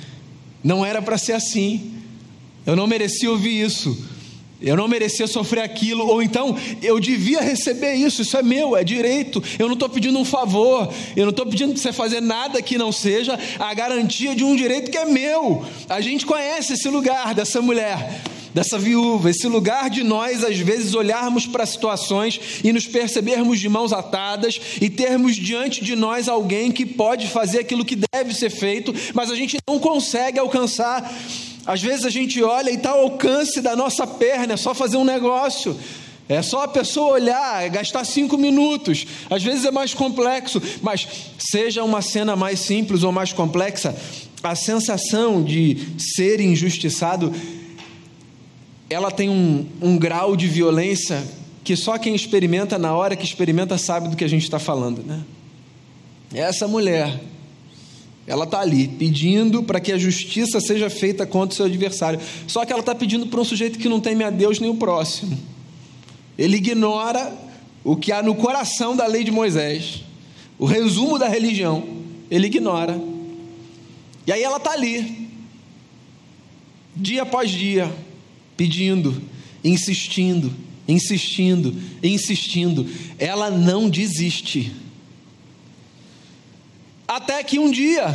não 0.64 0.84
era 0.84 1.02
para 1.02 1.18
ser 1.18 1.34
assim, 1.34 1.92
eu 2.64 2.74
não 2.74 2.86
mereci 2.86 3.28
ouvir 3.28 3.64
isso, 3.64 3.96
eu 4.62 4.76
não 4.76 4.86
merecia 4.86 5.26
sofrer 5.26 5.62
aquilo, 5.62 6.06
ou 6.06 6.22
então 6.22 6.56
eu 6.82 7.00
devia 7.00 7.40
receber 7.40 7.94
isso, 7.94 8.22
isso 8.22 8.36
é 8.36 8.42
meu, 8.42 8.76
é 8.76 8.84
direito. 8.84 9.42
Eu 9.58 9.66
não 9.66 9.74
estou 9.74 9.88
pedindo 9.88 10.18
um 10.18 10.24
favor, 10.24 10.92
eu 11.16 11.24
não 11.24 11.30
estou 11.30 11.46
pedindo 11.46 11.72
para 11.72 11.80
você 11.80 11.92
fazer 11.92 12.20
nada 12.20 12.60
que 12.60 12.76
não 12.76 12.92
seja 12.92 13.38
a 13.58 13.72
garantia 13.72 14.34
de 14.34 14.44
um 14.44 14.54
direito 14.54 14.90
que 14.90 14.98
é 14.98 15.06
meu. 15.06 15.64
A 15.88 16.00
gente 16.00 16.26
conhece 16.26 16.74
esse 16.74 16.88
lugar 16.88 17.34
dessa 17.34 17.62
mulher, 17.62 18.20
dessa 18.52 18.78
viúva, 18.78 19.30
esse 19.30 19.46
lugar 19.46 19.88
de 19.88 20.02
nós, 20.02 20.44
às 20.44 20.58
vezes, 20.58 20.94
olharmos 20.94 21.46
para 21.46 21.64
situações 21.64 22.38
e 22.62 22.72
nos 22.72 22.86
percebermos 22.86 23.60
de 23.60 23.68
mãos 23.68 23.92
atadas 23.92 24.60
e 24.80 24.90
termos 24.90 25.36
diante 25.36 25.82
de 25.82 25.96
nós 25.96 26.28
alguém 26.28 26.70
que 26.70 26.84
pode 26.84 27.28
fazer 27.28 27.60
aquilo 27.60 27.84
que 27.84 27.96
deve 28.12 28.34
ser 28.34 28.50
feito, 28.50 28.94
mas 29.14 29.30
a 29.30 29.34
gente 29.34 29.56
não 29.66 29.78
consegue 29.78 30.38
alcançar 30.38 31.10
às 31.70 31.80
vezes 31.80 32.04
a 32.04 32.10
gente 32.10 32.42
olha 32.42 32.68
e 32.68 32.74
está 32.74 32.90
ao 32.90 33.02
alcance 33.02 33.60
da 33.60 33.76
nossa 33.76 34.04
perna, 34.04 34.54
é 34.54 34.56
só 34.56 34.74
fazer 34.74 34.96
um 34.96 35.04
negócio. 35.04 35.78
É 36.28 36.42
só 36.42 36.64
a 36.64 36.68
pessoa 36.68 37.12
olhar, 37.12 37.68
gastar 37.68 38.04
cinco 38.04 38.36
minutos. 38.36 39.06
Às 39.30 39.44
vezes 39.44 39.64
é 39.64 39.70
mais 39.70 39.94
complexo, 39.94 40.60
mas 40.82 41.06
seja 41.38 41.84
uma 41.84 42.02
cena 42.02 42.34
mais 42.34 42.58
simples 42.58 43.04
ou 43.04 43.12
mais 43.12 43.32
complexa, 43.32 43.96
a 44.42 44.56
sensação 44.56 45.44
de 45.44 45.76
ser 45.96 46.40
injustiçado, 46.40 47.32
ela 48.88 49.12
tem 49.12 49.30
um, 49.30 49.64
um 49.80 49.96
grau 49.96 50.34
de 50.34 50.48
violência 50.48 51.22
que 51.62 51.76
só 51.76 51.98
quem 51.98 52.16
experimenta 52.16 52.80
na 52.80 52.96
hora 52.96 53.14
que 53.14 53.24
experimenta 53.24 53.78
sabe 53.78 54.08
do 54.08 54.16
que 54.16 54.24
a 54.24 54.28
gente 54.28 54.42
está 54.42 54.58
falando, 54.58 55.04
né? 55.06 55.22
Essa 56.34 56.66
mulher 56.66 57.20
ela 58.30 58.44
está 58.44 58.60
ali 58.60 58.86
pedindo 58.86 59.60
para 59.60 59.80
que 59.80 59.90
a 59.90 59.98
justiça 59.98 60.60
seja 60.60 60.88
feita 60.88 61.26
contra 61.26 61.52
o 61.52 61.56
seu 61.56 61.66
adversário. 61.66 62.20
Só 62.46 62.64
que 62.64 62.72
ela 62.72 62.78
está 62.78 62.94
pedindo 62.94 63.26
para 63.26 63.40
um 63.40 63.44
sujeito 63.44 63.76
que 63.76 63.88
não 63.88 63.98
teme 63.98 64.22
a 64.22 64.30
Deus 64.30 64.60
nem 64.60 64.70
o 64.70 64.76
próximo. 64.76 65.36
Ele 66.38 66.58
ignora 66.58 67.36
o 67.82 67.96
que 67.96 68.12
há 68.12 68.22
no 68.22 68.36
coração 68.36 68.94
da 68.94 69.04
lei 69.04 69.24
de 69.24 69.32
Moisés, 69.32 70.04
o 70.60 70.64
resumo 70.64 71.18
da 71.18 71.26
religião. 71.26 71.82
Ele 72.30 72.46
ignora. 72.46 73.02
E 74.24 74.30
aí 74.30 74.44
ela 74.44 74.58
está 74.58 74.74
ali, 74.74 75.28
dia 76.94 77.22
após 77.22 77.50
dia, 77.50 77.92
pedindo, 78.56 79.20
insistindo, 79.64 80.54
insistindo, 80.86 81.74
insistindo. 82.00 82.86
Ela 83.18 83.50
não 83.50 83.90
desiste. 83.90 84.70
Até 87.10 87.42
que 87.42 87.58
um 87.58 87.68
dia, 87.68 88.06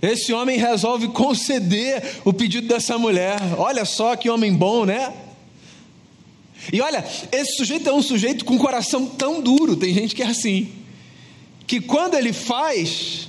esse 0.00 0.32
homem 0.32 0.56
resolve 0.56 1.08
conceder 1.08 2.22
o 2.24 2.32
pedido 2.32 2.66
dessa 2.66 2.96
mulher. 2.96 3.38
Olha 3.58 3.84
só 3.84 4.16
que 4.16 4.30
homem 4.30 4.54
bom, 4.54 4.86
né? 4.86 5.12
E 6.72 6.80
olha, 6.80 7.04
esse 7.30 7.54
sujeito 7.58 7.86
é 7.86 7.92
um 7.92 8.00
sujeito 8.00 8.46
com 8.46 8.56
coração 8.56 9.04
tão 9.04 9.42
duro, 9.42 9.76
tem 9.76 9.92
gente 9.92 10.14
que 10.14 10.22
é 10.22 10.26
assim, 10.26 10.72
que 11.66 11.82
quando 11.82 12.14
ele 12.14 12.32
faz, 12.32 13.28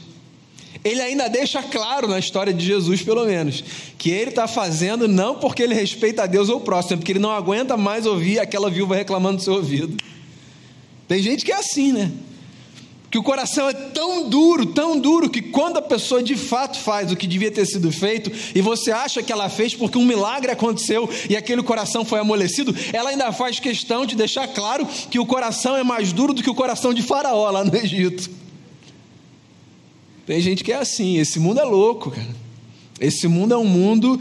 ele 0.81 1.01
ainda 1.01 1.27
deixa 1.27 1.61
claro 1.61 2.07
na 2.07 2.17
história 2.17 2.53
de 2.53 2.65
Jesus, 2.65 3.01
pelo 3.01 3.25
menos, 3.25 3.65
que 3.97 4.09
ele 4.09 4.29
está 4.29 4.47
fazendo 4.47 5.09
não 5.09 5.35
porque 5.35 5.61
ele 5.61 5.73
respeita 5.73 6.23
a 6.23 6.25
Deus 6.25 6.47
ou 6.47 6.59
o 6.59 6.61
próximo, 6.61 6.93
é 6.93 6.97
porque 6.99 7.11
ele 7.11 7.19
não 7.19 7.31
aguenta 7.31 7.75
mais 7.75 8.05
ouvir 8.05 8.39
aquela 8.39 8.69
viúva 8.69 8.95
reclamando 8.95 9.39
do 9.39 9.43
seu 9.43 9.55
ouvido. 9.55 9.97
Tem 11.05 11.21
gente 11.21 11.43
que 11.43 11.51
é 11.51 11.57
assim, 11.57 11.91
né? 11.91 12.09
Que 13.09 13.17
o 13.17 13.23
coração 13.23 13.69
é 13.69 13.73
tão 13.73 14.29
duro, 14.29 14.65
tão 14.65 14.99
duro, 14.99 15.29
que 15.29 15.41
quando 15.41 15.77
a 15.77 15.81
pessoa 15.81 16.21
de 16.21 16.35
fato 16.35 16.79
faz 16.79 17.11
o 17.11 17.15
que 17.15 17.27
devia 17.27 17.51
ter 17.51 17.65
sido 17.65 17.91
feito, 17.91 18.31
e 18.53 18.61
você 18.61 18.91
acha 18.91 19.23
que 19.23 19.31
ela 19.31 19.49
fez 19.49 19.73
porque 19.73 19.97
um 19.97 20.05
milagre 20.05 20.51
aconteceu 20.51 21.09
e 21.29 21.35
aquele 21.35 21.63
coração 21.63 22.03
foi 22.03 22.19
amolecido, 22.19 22.75
ela 22.91 23.09
ainda 23.09 23.31
faz 23.31 23.59
questão 23.59 24.05
de 24.05 24.15
deixar 24.15 24.47
claro 24.47 24.85
que 25.09 25.19
o 25.19 25.25
coração 25.25 25.75
é 25.77 25.83
mais 25.83 26.11
duro 26.11 26.33
do 26.33 26.43
que 26.43 26.49
o 26.49 26.55
coração 26.55 26.93
de 26.93 27.01
Faraó 27.01 27.49
lá 27.49 27.63
no 27.63 27.73
Egito. 27.77 28.29
Tem 30.25 30.41
gente 30.41 30.63
que 30.63 30.71
é 30.71 30.77
assim, 30.77 31.17
esse 31.17 31.39
mundo 31.39 31.59
é 31.59 31.63
louco, 31.63 32.11
cara. 32.11 32.45
Esse 32.99 33.27
mundo 33.27 33.53
é 33.53 33.57
um 33.57 33.65
mundo 33.65 34.19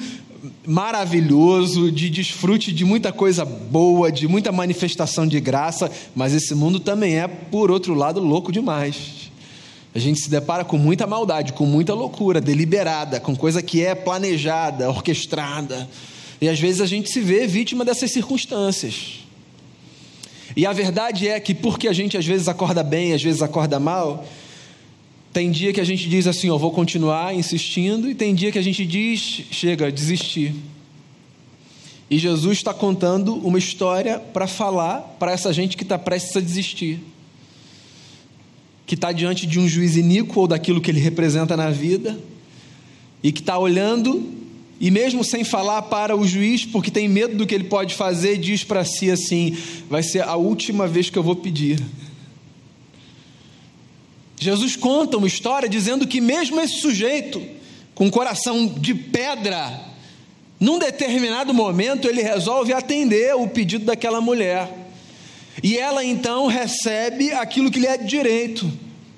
maravilhoso, 0.66 1.90
de 1.90 2.10
desfrute 2.10 2.72
de 2.72 2.84
muita 2.84 3.12
coisa 3.12 3.44
boa, 3.44 4.10
de 4.10 4.28
muita 4.28 4.52
manifestação 4.52 5.26
de 5.26 5.40
graça, 5.40 5.90
mas 6.14 6.34
esse 6.34 6.54
mundo 6.54 6.80
também 6.80 7.18
é, 7.18 7.28
por 7.28 7.70
outro 7.70 7.94
lado, 7.94 8.20
louco 8.20 8.52
demais. 8.52 9.30
A 9.94 9.98
gente 9.98 10.20
se 10.20 10.28
depara 10.28 10.64
com 10.64 10.76
muita 10.76 11.06
maldade, 11.06 11.52
com 11.52 11.64
muita 11.64 11.94
loucura, 11.94 12.40
deliberada, 12.40 13.20
com 13.20 13.36
coisa 13.36 13.62
que 13.62 13.84
é 13.84 13.94
planejada, 13.94 14.88
orquestrada. 14.90 15.88
E 16.40 16.48
às 16.48 16.58
vezes 16.58 16.80
a 16.80 16.86
gente 16.86 17.08
se 17.10 17.20
vê 17.20 17.46
vítima 17.46 17.84
dessas 17.84 18.10
circunstâncias. 18.10 19.20
E 20.56 20.66
a 20.66 20.72
verdade 20.72 21.28
é 21.28 21.38
que, 21.38 21.54
porque 21.54 21.86
a 21.88 21.92
gente 21.92 22.16
às 22.16 22.26
vezes 22.26 22.48
acorda 22.48 22.82
bem, 22.82 23.12
às 23.12 23.22
vezes 23.22 23.40
acorda 23.40 23.78
mal, 23.78 24.24
tem 25.34 25.50
dia 25.50 25.72
que 25.72 25.80
a 25.80 25.84
gente 25.84 26.08
diz 26.08 26.28
assim, 26.28 26.46
eu 26.46 26.56
vou 26.56 26.70
continuar 26.70 27.34
insistindo, 27.34 28.08
e 28.08 28.14
tem 28.14 28.32
dia 28.32 28.52
que 28.52 28.58
a 28.58 28.62
gente 28.62 28.86
diz, 28.86 29.42
chega, 29.50 29.90
desistir. 29.90 30.54
E 32.08 32.16
Jesus 32.18 32.58
está 32.58 32.72
contando 32.72 33.34
uma 33.34 33.58
história 33.58 34.20
para 34.20 34.46
falar 34.46 35.00
para 35.18 35.32
essa 35.32 35.52
gente 35.52 35.76
que 35.76 35.82
está 35.82 35.98
prestes 35.98 36.36
a 36.36 36.40
desistir, 36.40 37.00
que 38.86 38.94
está 38.94 39.10
diante 39.10 39.44
de 39.44 39.58
um 39.58 39.66
juiz 39.66 39.96
iníquo 39.96 40.38
ou 40.38 40.46
daquilo 40.46 40.80
que 40.80 40.88
ele 40.88 41.00
representa 41.00 41.56
na 41.56 41.68
vida, 41.68 42.16
e 43.20 43.32
que 43.32 43.40
está 43.40 43.58
olhando, 43.58 44.24
e 44.78 44.88
mesmo 44.88 45.24
sem 45.24 45.42
falar 45.42 45.82
para 45.82 46.16
o 46.16 46.24
juiz, 46.24 46.64
porque 46.64 46.92
tem 46.92 47.08
medo 47.08 47.36
do 47.36 47.44
que 47.44 47.56
ele 47.56 47.64
pode 47.64 47.96
fazer, 47.96 48.38
diz 48.38 48.62
para 48.62 48.84
si 48.84 49.10
assim: 49.10 49.56
vai 49.90 50.04
ser 50.04 50.22
a 50.22 50.36
última 50.36 50.86
vez 50.86 51.10
que 51.10 51.18
eu 51.18 51.24
vou 51.24 51.34
pedir. 51.34 51.82
Jesus 54.44 54.76
conta 54.76 55.16
uma 55.16 55.26
história 55.26 55.66
dizendo 55.66 56.06
que, 56.06 56.20
mesmo 56.20 56.60
esse 56.60 56.78
sujeito, 56.78 57.42
com 57.94 58.10
coração 58.10 58.66
de 58.66 58.94
pedra, 58.94 59.80
num 60.60 60.78
determinado 60.78 61.54
momento 61.54 62.06
ele 62.06 62.20
resolve 62.20 62.70
atender 62.70 63.34
o 63.34 63.48
pedido 63.48 63.86
daquela 63.86 64.20
mulher. 64.20 64.70
E 65.62 65.78
ela 65.78 66.04
então 66.04 66.46
recebe 66.46 67.32
aquilo 67.32 67.70
que 67.70 67.78
lhe 67.78 67.86
é 67.86 67.96
de 67.96 68.04
direito, 68.04 68.70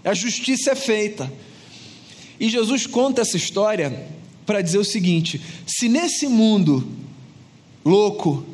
a 0.05 0.15
justiça 0.15 0.71
é 0.71 0.75
feita. 0.77 1.33
E 2.39 2.49
Jesus 2.49 2.87
conta 2.87 3.23
essa 3.23 3.37
história 3.37 4.07
para 4.47 4.63
dizer 4.63 4.79
o 4.79 4.85
seguinte: 4.85 5.41
se 5.67 5.89
nesse 5.89 6.29
mundo 6.29 6.87
louco, 7.85 8.47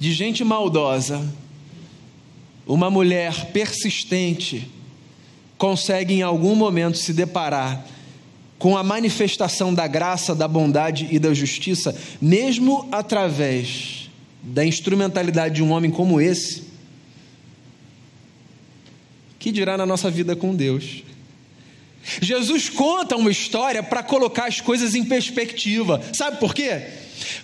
de 0.00 0.12
gente 0.12 0.42
maldosa, 0.42 1.24
uma 2.66 2.90
mulher 2.90 3.52
persistente, 3.52 4.68
consegue 5.58 6.14
em 6.14 6.22
algum 6.22 6.54
momento 6.54 6.98
se 6.98 7.12
deparar 7.12 7.84
com 8.58 8.76
a 8.76 8.82
manifestação 8.82 9.72
da 9.74 9.86
graça, 9.86 10.34
da 10.34 10.48
bondade 10.48 11.08
e 11.10 11.18
da 11.18 11.32
justiça, 11.34 11.94
mesmo 12.20 12.88
através 12.90 14.10
da 14.42 14.64
instrumentalidade 14.64 15.56
de 15.56 15.62
um 15.62 15.72
homem 15.72 15.90
como 15.90 16.20
esse, 16.20 16.64
que 19.38 19.52
dirá 19.52 19.76
na 19.76 19.84
nossa 19.84 20.10
vida 20.10 20.34
com 20.34 20.54
Deus? 20.54 21.02
Jesus 22.20 22.68
conta 22.68 23.16
uma 23.16 23.30
história 23.30 23.82
para 23.82 24.02
colocar 24.02 24.46
as 24.46 24.60
coisas 24.60 24.94
em 24.94 25.04
perspectiva. 25.04 26.00
Sabe 26.12 26.38
por 26.38 26.54
quê? 26.54 26.86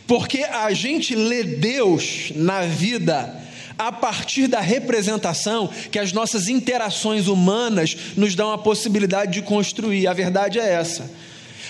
Porque 0.07 0.45
a 0.45 0.73
gente 0.73 1.14
lê 1.14 1.42
Deus 1.42 2.33
na 2.35 2.62
vida 2.62 3.41
a 3.86 3.92
partir 3.92 4.46
da 4.46 4.60
representação 4.60 5.68
que 5.90 5.98
as 5.98 6.12
nossas 6.12 6.48
interações 6.48 7.26
humanas 7.26 7.96
nos 8.16 8.34
dão 8.34 8.52
a 8.52 8.58
possibilidade 8.58 9.32
de 9.32 9.42
construir. 9.42 10.06
A 10.06 10.12
verdade 10.12 10.60
é 10.60 10.72
essa. 10.72 11.10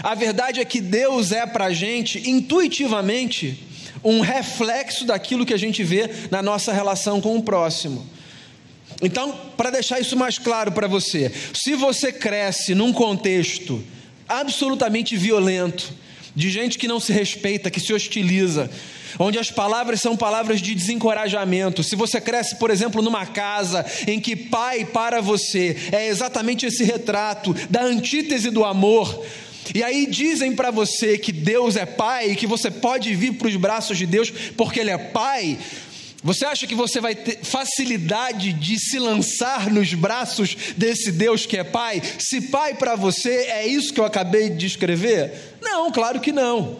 A 0.02 0.14
verdade 0.14 0.60
é 0.60 0.64
que 0.64 0.80
Deus 0.80 1.32
é 1.32 1.46
para 1.46 1.66
a 1.66 1.72
gente, 1.72 2.28
intuitivamente, 2.28 3.58
um 4.04 4.20
reflexo 4.20 5.06
daquilo 5.06 5.46
que 5.46 5.54
a 5.54 5.58
gente 5.58 5.82
vê 5.82 6.10
na 6.30 6.42
nossa 6.42 6.72
relação 6.72 7.20
com 7.20 7.36
o 7.36 7.42
próximo. 7.42 8.06
Então, 9.00 9.32
para 9.56 9.70
deixar 9.70 9.98
isso 9.98 10.16
mais 10.16 10.38
claro 10.38 10.72
para 10.72 10.86
você, 10.86 11.32
se 11.54 11.74
você 11.74 12.12
cresce 12.12 12.74
num 12.74 12.92
contexto 12.92 13.82
absolutamente 14.28 15.16
violento, 15.16 15.92
de 16.34 16.50
gente 16.50 16.78
que 16.78 16.88
não 16.88 16.98
se 16.98 17.12
respeita, 17.12 17.70
que 17.70 17.80
se 17.80 17.92
hostiliza, 17.92 18.70
onde 19.18 19.38
as 19.38 19.50
palavras 19.50 20.00
são 20.00 20.16
palavras 20.16 20.60
de 20.60 20.74
desencorajamento. 20.74 21.82
Se 21.82 21.94
você 21.94 22.20
cresce, 22.20 22.56
por 22.56 22.70
exemplo, 22.70 23.02
numa 23.02 23.26
casa 23.26 23.84
em 24.06 24.18
que 24.18 24.34
pai 24.34 24.84
para 24.84 25.20
você 25.20 25.76
é 25.92 26.08
exatamente 26.08 26.66
esse 26.66 26.84
retrato 26.84 27.54
da 27.68 27.82
antítese 27.82 28.50
do 28.50 28.64
amor, 28.64 29.24
e 29.74 29.82
aí 29.82 30.06
dizem 30.06 30.54
para 30.54 30.70
você 30.70 31.16
que 31.16 31.30
Deus 31.30 31.76
é 31.76 31.86
pai 31.86 32.32
e 32.32 32.36
que 32.36 32.46
você 32.46 32.70
pode 32.70 33.14
vir 33.14 33.34
para 33.34 33.48
os 33.48 33.56
braços 33.56 33.96
de 33.96 34.06
Deus 34.06 34.30
porque 34.56 34.80
Ele 34.80 34.90
é 34.90 34.98
pai. 34.98 35.58
Você 36.22 36.44
acha 36.44 36.68
que 36.68 36.74
você 36.74 37.00
vai 37.00 37.16
ter 37.16 37.38
facilidade 37.42 38.52
de 38.52 38.78
se 38.78 38.98
lançar 38.98 39.68
nos 39.68 39.92
braços 39.92 40.56
desse 40.76 41.10
Deus 41.10 41.46
que 41.46 41.56
é 41.56 41.64
Pai? 41.64 42.00
Se 42.18 42.42
Pai 42.42 42.74
para 42.74 42.94
você 42.94 43.30
é 43.48 43.66
isso 43.66 43.92
que 43.92 43.98
eu 43.98 44.04
acabei 44.04 44.48
de 44.48 44.56
descrever? 44.56 45.32
Não, 45.60 45.90
claro 45.90 46.20
que 46.20 46.30
não. 46.30 46.78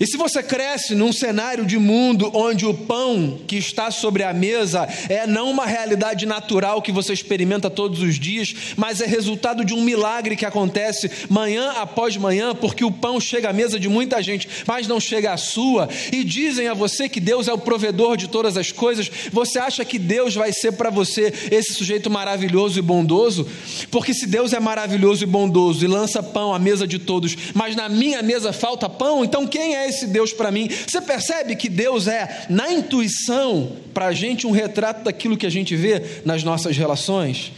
E 0.00 0.06
se 0.06 0.16
você 0.16 0.42
cresce 0.42 0.94
num 0.94 1.12
cenário 1.12 1.66
de 1.66 1.78
mundo 1.78 2.30
onde 2.32 2.64
o 2.64 2.72
pão 2.72 3.38
que 3.46 3.56
está 3.56 3.90
sobre 3.90 4.22
a 4.22 4.32
mesa 4.32 4.88
é 5.08 5.26
não 5.26 5.50
uma 5.50 5.66
realidade 5.66 6.24
natural 6.24 6.80
que 6.80 6.92
você 6.92 7.12
experimenta 7.12 7.68
todos 7.68 8.00
os 8.00 8.18
dias, 8.18 8.54
mas 8.76 9.00
é 9.00 9.06
resultado 9.06 9.64
de 9.64 9.74
um 9.74 9.82
milagre 9.82 10.36
que 10.36 10.46
acontece 10.46 11.10
manhã 11.28 11.72
após 11.76 12.16
manhã, 12.16 12.54
porque 12.54 12.84
o 12.84 12.92
pão 12.92 13.20
chega 13.20 13.50
à 13.50 13.52
mesa 13.52 13.78
de 13.78 13.88
muita 13.88 14.22
gente, 14.22 14.48
mas 14.66 14.86
não 14.86 15.00
chega 15.00 15.32
à 15.32 15.36
sua, 15.36 15.88
e 16.12 16.22
dizem 16.22 16.68
a 16.68 16.74
você 16.74 17.08
que 17.08 17.20
Deus 17.20 17.48
é 17.48 17.52
o 17.52 17.58
provedor 17.58 18.16
de 18.16 18.28
todas 18.28 18.56
as 18.56 18.70
coisas, 18.70 19.10
você 19.32 19.58
acha 19.58 19.84
que 19.84 19.98
Deus 19.98 20.34
vai 20.34 20.52
ser 20.52 20.72
para 20.72 20.90
você 20.90 21.32
esse 21.50 21.74
sujeito 21.74 22.08
maravilhoso 22.08 22.78
e 22.78 22.82
bondoso? 22.82 23.48
Porque 23.90 24.14
se 24.14 24.26
Deus 24.26 24.52
é 24.52 24.60
maravilhoso 24.60 25.24
e 25.24 25.26
bondoso 25.26 25.84
e 25.84 25.88
lança 25.88 26.22
pão 26.22 26.54
à 26.54 26.58
mesa 26.58 26.86
de 26.86 26.98
todos, 26.98 27.36
mas 27.54 27.74
na 27.74 27.88
minha 27.88 28.22
mesa 28.22 28.52
falta 28.52 28.88
pão, 28.88 29.24
então 29.24 29.46
quem 29.46 29.74
é 29.74 29.87
esse 29.88 30.06
Deus 30.06 30.32
para 30.32 30.50
mim? 30.50 30.68
Você 30.68 31.00
percebe 31.00 31.56
que 31.56 31.68
Deus 31.68 32.06
é, 32.06 32.46
na 32.48 32.70
intuição, 32.72 33.76
para 33.92 34.06
a 34.06 34.12
gente 34.12 34.46
um 34.46 34.50
retrato 34.50 35.04
daquilo 35.04 35.36
que 35.36 35.46
a 35.46 35.50
gente 35.50 35.74
vê 35.74 36.02
nas 36.24 36.42
nossas 36.44 36.76
relações? 36.76 37.52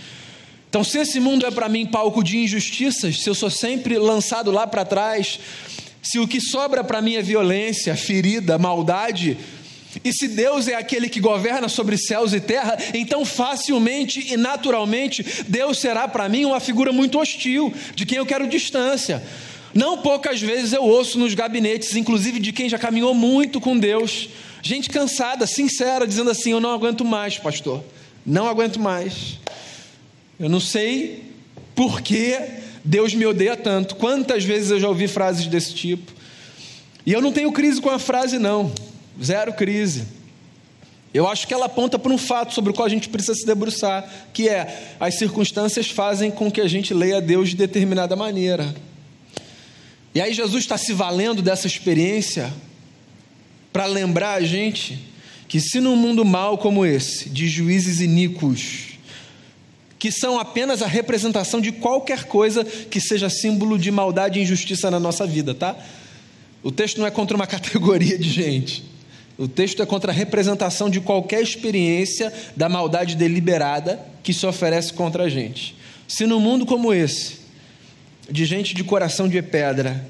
Então, 0.68 0.84
se 0.84 0.98
esse 0.98 1.18
mundo 1.18 1.44
é 1.44 1.50
para 1.50 1.68
mim 1.68 1.84
palco 1.84 2.22
de 2.22 2.38
injustiças, 2.38 3.20
se 3.20 3.28
eu 3.28 3.34
sou 3.34 3.50
sempre 3.50 3.98
lançado 3.98 4.50
lá 4.52 4.66
para 4.66 4.84
trás, 4.84 5.40
se 6.02 6.18
o 6.18 6.28
que 6.28 6.40
sobra 6.40 6.84
para 6.84 7.02
mim 7.02 7.16
é 7.16 7.22
violência, 7.22 7.96
ferida, 7.96 8.56
maldade, 8.56 9.36
e 10.04 10.12
se 10.12 10.28
Deus 10.28 10.68
é 10.68 10.74
aquele 10.74 11.08
que 11.08 11.18
governa 11.18 11.68
sobre 11.68 11.98
céus 11.98 12.32
e 12.32 12.40
terra, 12.40 12.78
então 12.94 13.24
facilmente 13.24 14.32
e 14.32 14.36
naturalmente 14.36 15.24
Deus 15.48 15.80
será 15.80 16.06
para 16.06 16.28
mim 16.28 16.44
uma 16.44 16.60
figura 16.60 16.92
muito 16.92 17.18
hostil, 17.18 17.74
de 17.94 18.06
quem 18.06 18.18
eu 18.18 18.26
quero 18.26 18.46
distância. 18.46 19.22
Não 19.72 19.98
poucas 19.98 20.40
vezes 20.40 20.72
eu 20.72 20.82
ouço 20.82 21.18
nos 21.18 21.34
gabinetes, 21.34 21.94
inclusive 21.94 22.40
de 22.40 22.52
quem 22.52 22.68
já 22.68 22.78
caminhou 22.78 23.14
muito 23.14 23.60
com 23.60 23.78
Deus, 23.78 24.28
gente 24.62 24.90
cansada, 24.90 25.46
sincera, 25.46 26.06
dizendo 26.06 26.30
assim: 26.30 26.52
Eu 26.52 26.60
não 26.60 26.72
aguento 26.72 27.04
mais, 27.04 27.38
pastor, 27.38 27.82
não 28.26 28.48
aguento 28.48 28.80
mais. 28.80 29.38
Eu 30.38 30.48
não 30.48 30.60
sei 30.60 31.24
por 31.74 32.00
que 32.00 32.36
Deus 32.84 33.14
me 33.14 33.26
odeia 33.26 33.56
tanto. 33.56 33.94
Quantas 33.94 34.42
vezes 34.44 34.70
eu 34.70 34.80
já 34.80 34.88
ouvi 34.88 35.06
frases 35.06 35.46
desse 35.46 35.74
tipo? 35.74 36.12
E 37.06 37.12
eu 37.12 37.20
não 37.20 37.32
tenho 37.32 37.52
crise 37.52 37.80
com 37.80 37.90
a 37.90 37.98
frase, 37.98 38.38
não, 38.38 38.72
zero 39.22 39.52
crise. 39.52 40.04
Eu 41.12 41.28
acho 41.28 41.46
que 41.46 41.52
ela 41.52 41.66
aponta 41.66 41.98
para 41.98 42.12
um 42.12 42.18
fato 42.18 42.54
sobre 42.54 42.70
o 42.70 42.74
qual 42.74 42.86
a 42.86 42.90
gente 42.90 43.08
precisa 43.08 43.34
se 43.34 43.44
debruçar, 43.44 44.08
que 44.32 44.48
é 44.48 44.94
as 44.98 45.18
circunstâncias 45.18 45.88
fazem 45.90 46.30
com 46.30 46.50
que 46.50 46.60
a 46.60 46.68
gente 46.68 46.94
leia 46.94 47.20
Deus 47.20 47.50
de 47.50 47.56
determinada 47.56 48.14
maneira. 48.14 48.72
E 50.14 50.20
aí 50.20 50.32
Jesus 50.32 50.64
está 50.64 50.76
se 50.76 50.92
valendo 50.92 51.40
dessa 51.40 51.66
experiência 51.66 52.52
para 53.72 53.86
lembrar 53.86 54.34
a 54.34 54.42
gente 54.42 54.98
que 55.46 55.60
se 55.60 55.80
num 55.80 55.96
mundo 55.96 56.24
mau 56.24 56.58
como 56.58 56.86
esse, 56.86 57.28
de 57.28 57.48
juízes 57.48 58.00
iníquos, 58.00 58.90
que 59.98 60.10
são 60.10 60.38
apenas 60.38 60.80
a 60.80 60.86
representação 60.86 61.60
de 61.60 61.72
qualquer 61.72 62.24
coisa 62.24 62.64
que 62.64 63.00
seja 63.00 63.28
símbolo 63.28 63.78
de 63.78 63.90
maldade 63.90 64.38
e 64.38 64.42
injustiça 64.42 64.90
na 64.90 64.98
nossa 65.00 65.26
vida, 65.26 65.54
tá? 65.54 65.76
O 66.62 66.70
texto 66.70 66.98
não 66.98 67.06
é 67.06 67.10
contra 67.10 67.36
uma 67.36 67.46
categoria 67.48 68.18
de 68.18 68.28
gente. 68.28 68.84
O 69.36 69.48
texto 69.48 69.82
é 69.82 69.86
contra 69.86 70.12
a 70.12 70.14
representação 70.14 70.88
de 70.90 71.00
qualquer 71.00 71.42
experiência 71.42 72.32
da 72.56 72.68
maldade 72.68 73.16
deliberada 73.16 74.00
que 74.22 74.32
se 74.32 74.46
oferece 74.46 74.92
contra 74.92 75.24
a 75.24 75.28
gente. 75.28 75.74
Se 76.06 76.26
num 76.26 76.40
mundo 76.40 76.64
como 76.64 76.92
esse, 76.92 77.39
de 78.30 78.44
gente 78.44 78.74
de 78.74 78.84
coração 78.84 79.28
de 79.28 79.42
pedra, 79.42 80.06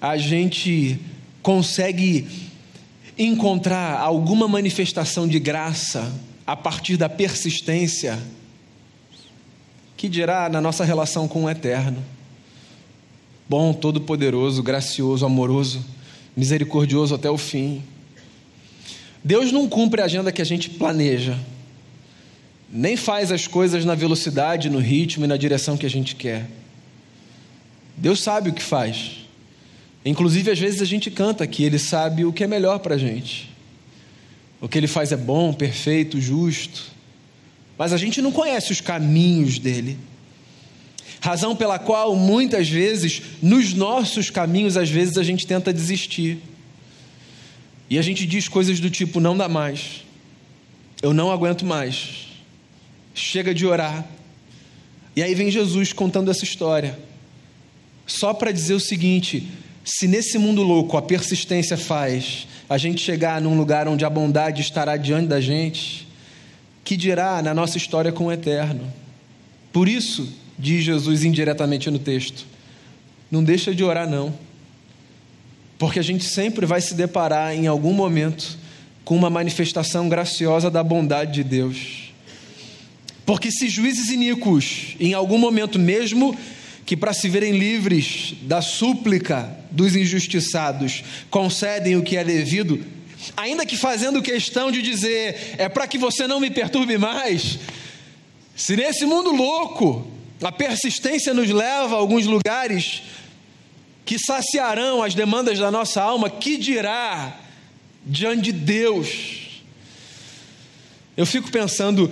a 0.00 0.16
gente 0.16 0.98
consegue 1.42 2.26
encontrar 3.18 3.98
alguma 4.00 4.48
manifestação 4.48 5.28
de 5.28 5.38
graça 5.38 6.12
a 6.46 6.56
partir 6.56 6.96
da 6.96 7.08
persistência, 7.08 8.18
que 9.96 10.08
dirá 10.08 10.48
na 10.48 10.60
nossa 10.60 10.84
relação 10.84 11.26
com 11.26 11.44
o 11.44 11.50
eterno. 11.50 12.02
Bom, 13.48 13.72
todo-poderoso, 13.72 14.62
gracioso, 14.62 15.24
amoroso, 15.24 15.84
misericordioso 16.36 17.14
até 17.14 17.30
o 17.30 17.38
fim. 17.38 17.82
Deus 19.22 19.50
não 19.52 19.68
cumpre 19.68 20.02
a 20.02 20.04
agenda 20.04 20.32
que 20.32 20.42
a 20.42 20.46
gente 20.46 20.70
planeja, 20.70 21.38
nem 22.70 22.96
faz 22.96 23.32
as 23.32 23.46
coisas 23.46 23.84
na 23.84 23.94
velocidade, 23.94 24.68
no 24.68 24.78
ritmo 24.78 25.24
e 25.24 25.28
na 25.28 25.36
direção 25.36 25.76
que 25.76 25.86
a 25.86 25.90
gente 25.90 26.14
quer. 26.14 26.46
Deus 27.96 28.22
sabe 28.22 28.50
o 28.50 28.52
que 28.52 28.62
faz. 28.62 29.26
Inclusive, 30.04 30.50
às 30.50 30.58
vezes 30.58 30.82
a 30.82 30.84
gente 30.84 31.10
canta 31.10 31.46
que 31.46 31.64
Ele 31.64 31.78
sabe 31.78 32.24
o 32.24 32.32
que 32.32 32.44
é 32.44 32.46
melhor 32.46 32.78
para 32.78 32.94
a 32.94 32.98
gente. 32.98 33.50
O 34.60 34.68
que 34.68 34.78
Ele 34.78 34.86
faz 34.86 35.10
é 35.10 35.16
bom, 35.16 35.52
perfeito, 35.52 36.20
justo. 36.20 36.84
Mas 37.78 37.92
a 37.92 37.96
gente 37.96 38.22
não 38.22 38.30
conhece 38.30 38.70
os 38.70 38.80
caminhos 38.80 39.58
dele. 39.58 39.98
Razão 41.20 41.56
pela 41.56 41.78
qual 41.78 42.14
muitas 42.14 42.68
vezes, 42.68 43.20
nos 43.42 43.74
nossos 43.74 44.30
caminhos, 44.30 44.76
às 44.76 44.90
vezes 44.90 45.16
a 45.16 45.22
gente 45.22 45.46
tenta 45.46 45.72
desistir. 45.72 46.38
E 47.88 47.98
a 47.98 48.02
gente 48.02 48.26
diz 48.26 48.48
coisas 48.48 48.78
do 48.78 48.90
tipo: 48.90 49.18
não 49.18 49.36
dá 49.36 49.48
mais, 49.48 50.04
eu 51.02 51.12
não 51.12 51.30
aguento 51.30 51.64
mais, 51.64 52.28
chega 53.14 53.54
de 53.54 53.66
orar. 53.66 54.06
E 55.14 55.22
aí 55.22 55.34
vem 55.34 55.50
Jesus 55.50 55.92
contando 55.92 56.30
essa 56.30 56.44
história 56.44 57.05
só 58.06 58.32
para 58.32 58.52
dizer 58.52 58.74
o 58.74 58.80
seguinte: 58.80 59.46
se 59.84 60.06
nesse 60.06 60.38
mundo 60.38 60.62
louco 60.62 60.96
a 60.96 61.02
persistência 61.02 61.76
faz 61.76 62.46
a 62.68 62.78
gente 62.78 63.00
chegar 63.00 63.40
num 63.40 63.56
lugar 63.56 63.88
onde 63.88 64.04
a 64.04 64.10
bondade 64.10 64.60
estará 64.60 64.96
diante 64.96 65.28
da 65.28 65.40
gente, 65.40 66.06
que 66.84 66.96
dirá 66.96 67.42
na 67.42 67.52
nossa 67.52 67.76
história 67.76 68.12
com 68.12 68.26
o 68.26 68.32
eterno? 68.32 68.92
Por 69.72 69.88
isso, 69.88 70.32
diz 70.58 70.84
Jesus 70.84 71.24
indiretamente 71.24 71.90
no 71.90 71.98
texto, 71.98 72.46
não 73.30 73.44
deixa 73.44 73.74
de 73.74 73.84
orar, 73.84 74.08
não, 74.08 74.32
porque 75.78 75.98
a 75.98 76.02
gente 76.02 76.24
sempre 76.24 76.64
vai 76.64 76.80
se 76.80 76.94
deparar 76.94 77.54
em 77.54 77.66
algum 77.66 77.92
momento 77.92 78.58
com 79.04 79.16
uma 79.16 79.30
manifestação 79.30 80.08
graciosa 80.08 80.70
da 80.70 80.82
bondade 80.82 81.32
de 81.32 81.44
Deus. 81.44 82.12
Porque 83.24 83.50
se 83.50 83.68
juízes 83.68 84.08
iníquos, 84.08 84.96
em 84.98 85.12
algum 85.12 85.38
momento 85.38 85.78
mesmo 85.78 86.36
que, 86.86 86.96
para 86.96 87.12
se 87.12 87.28
verem 87.28 87.58
livres 87.58 88.34
da 88.42 88.62
súplica 88.62 89.58
dos 89.72 89.96
injustiçados, 89.96 91.02
concedem 91.28 91.96
o 91.96 92.02
que 92.02 92.16
é 92.16 92.22
devido, 92.22 92.82
ainda 93.36 93.66
que 93.66 93.76
fazendo 93.76 94.22
questão 94.22 94.70
de 94.70 94.80
dizer, 94.80 95.56
é 95.58 95.68
para 95.68 95.88
que 95.88 95.98
você 95.98 96.28
não 96.28 96.38
me 96.38 96.48
perturbe 96.48 96.96
mais. 96.96 97.58
Se 98.54 98.76
nesse 98.76 99.04
mundo 99.04 99.32
louco 99.32 100.08
a 100.40 100.52
persistência 100.52 101.34
nos 101.34 101.50
leva 101.50 101.96
a 101.96 101.98
alguns 101.98 102.24
lugares 102.24 103.02
que 104.04 104.16
saciarão 104.16 105.02
as 105.02 105.12
demandas 105.12 105.58
da 105.58 105.72
nossa 105.72 106.00
alma, 106.00 106.30
que 106.30 106.56
dirá 106.56 107.40
diante 108.06 108.42
de 108.42 108.52
Deus? 108.52 109.64
Eu 111.16 111.26
fico 111.26 111.50
pensando, 111.50 112.08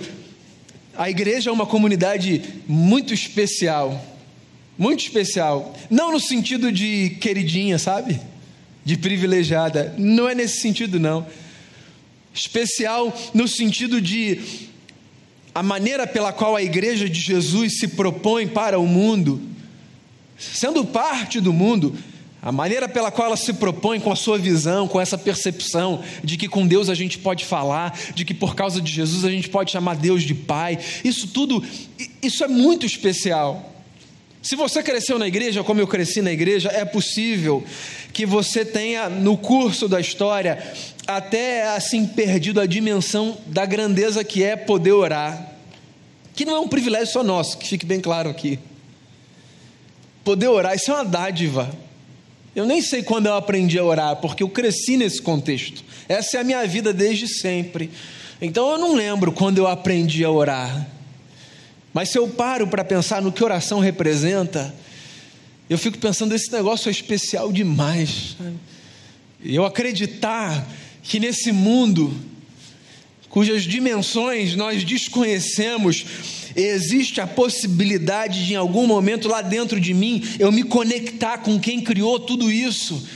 a 0.97 1.09
igreja 1.09 1.49
é 1.49 1.53
uma 1.53 1.65
comunidade 1.65 2.41
muito 2.67 3.13
especial 3.13 4.14
muito 4.77 5.01
especial. 5.01 5.75
Não 5.89 6.11
no 6.11 6.19
sentido 6.19 6.71
de 6.71 7.17
queridinha, 7.21 7.77
sabe? 7.77 8.19
De 8.83 8.97
privilegiada. 8.97 9.93
Não 9.97 10.29
é 10.29 10.35
nesse 10.35 10.59
sentido, 10.59 10.99
não. 10.99 11.25
Especial 12.33 13.15
no 13.33 13.47
sentido 13.47 14.01
de 14.01 14.39
a 15.53 15.63
maneira 15.63 16.05
pela 16.05 16.33
qual 16.33 16.53
a 16.55 16.61
igreja 16.61 17.09
de 17.09 17.19
Jesus 17.19 17.79
se 17.79 17.87
propõe 17.87 18.45
para 18.45 18.77
o 18.77 18.85
mundo, 18.85 19.41
sendo 20.37 20.83
parte 20.83 21.39
do 21.39 21.53
mundo, 21.53 21.97
a 22.41 22.51
maneira 22.51 22.89
pela 22.89 23.09
qual 23.09 23.29
ela 23.29 23.37
se 23.37 23.53
propõe 23.53 23.99
com 23.99 24.11
a 24.11 24.15
sua 24.17 24.37
visão, 24.37 24.85
com 24.85 24.99
essa 24.99 25.17
percepção 25.17 26.03
de 26.23 26.35
que 26.35 26.49
com 26.49 26.67
Deus 26.67 26.89
a 26.89 26.93
gente 26.93 27.17
pode 27.17 27.45
falar, 27.45 27.97
de 28.13 28.25
que 28.25 28.33
por 28.33 28.53
causa 28.53 28.81
de 28.81 28.91
Jesus 28.91 29.23
a 29.23 29.31
gente 29.31 29.47
pode 29.47 29.71
chamar 29.71 29.95
Deus 29.95 30.23
de 30.23 30.35
Pai, 30.35 30.77
isso 31.05 31.29
tudo, 31.29 31.63
isso 32.21 32.43
é 32.43 32.47
muito 32.47 32.85
especial. 32.85 33.74
Se 34.45 34.55
você 34.55 34.83
cresceu 34.83 35.17
na 35.17 35.27
igreja, 35.27 35.63
como 35.63 35.81
eu 35.81 35.87
cresci 35.87 36.21
na 36.21 36.31
igreja, 36.31 36.69
é 36.71 36.85
possível 36.85 37.63
que 38.13 38.27
você 38.27 38.63
tenha, 38.63 39.09
no 39.09 39.35
curso 39.35 39.87
da 39.87 39.99
história, 39.99 40.63
até 41.07 41.67
assim 41.69 42.05
perdido 42.05 42.61
a 42.61 42.67
dimensão 42.67 43.39
da 43.47 43.65
grandeza 43.65 44.23
que 44.23 44.43
é 44.43 44.55
poder 44.55 44.91
orar. 44.91 45.51
Que 46.35 46.45
não 46.45 46.57
é 46.57 46.59
um 46.59 46.67
privilégio 46.67 47.11
só 47.11 47.23
nosso, 47.23 47.57
que 47.57 47.67
fique 47.67 47.87
bem 47.87 47.99
claro 47.99 48.29
aqui. 48.29 48.59
Poder 50.23 50.49
orar, 50.49 50.75
isso 50.75 50.91
é 50.91 50.93
uma 50.93 51.05
dádiva. 51.05 51.75
Eu 52.55 52.67
nem 52.67 52.83
sei 52.83 53.01
quando 53.01 53.25
eu 53.25 53.33
aprendi 53.33 53.79
a 53.79 53.83
orar, 53.83 54.17
porque 54.17 54.43
eu 54.43 54.49
cresci 54.49 54.95
nesse 54.95 55.23
contexto. 55.23 55.83
Essa 56.07 56.37
é 56.37 56.41
a 56.41 56.43
minha 56.43 56.67
vida 56.67 56.93
desde 56.93 57.27
sempre. 57.27 57.89
Então 58.39 58.69
eu 58.69 58.77
não 58.77 58.93
lembro 58.93 59.31
quando 59.31 59.57
eu 59.57 59.65
aprendi 59.65 60.23
a 60.23 60.29
orar. 60.29 60.94
Mas 61.95 62.09
se 62.09 62.17
eu 62.17 62.27
paro 62.27 62.67
para 62.67 62.83
pensar 62.83 63.21
no 63.21 63.31
que 63.31 63.41
oração 63.41 63.79
representa, 63.79 64.75
eu 65.69 65.77
fico 65.77 65.97
pensando: 65.97 66.35
esse 66.35 66.51
negócio 66.51 66.89
é 66.89 66.91
especial 66.91 67.53
demais. 67.53 68.35
Eu 69.41 69.63
acreditar 69.63 70.67
que 71.01 71.21
nesse 71.21 71.53
mundo, 71.53 72.13
cujas 73.29 73.63
dimensões 73.63 74.57
nós 74.57 74.83
desconhecemos, 74.83 76.05
existe 76.53 77.21
a 77.21 77.27
possibilidade 77.27 78.45
de, 78.45 78.51
em 78.51 78.57
algum 78.57 78.85
momento 78.85 79.29
lá 79.29 79.41
dentro 79.41 79.79
de 79.79 79.93
mim, 79.93 80.21
eu 80.37 80.51
me 80.51 80.63
conectar 80.63 81.37
com 81.37 81.57
quem 81.57 81.79
criou 81.79 82.19
tudo 82.19 82.51
isso 82.51 83.07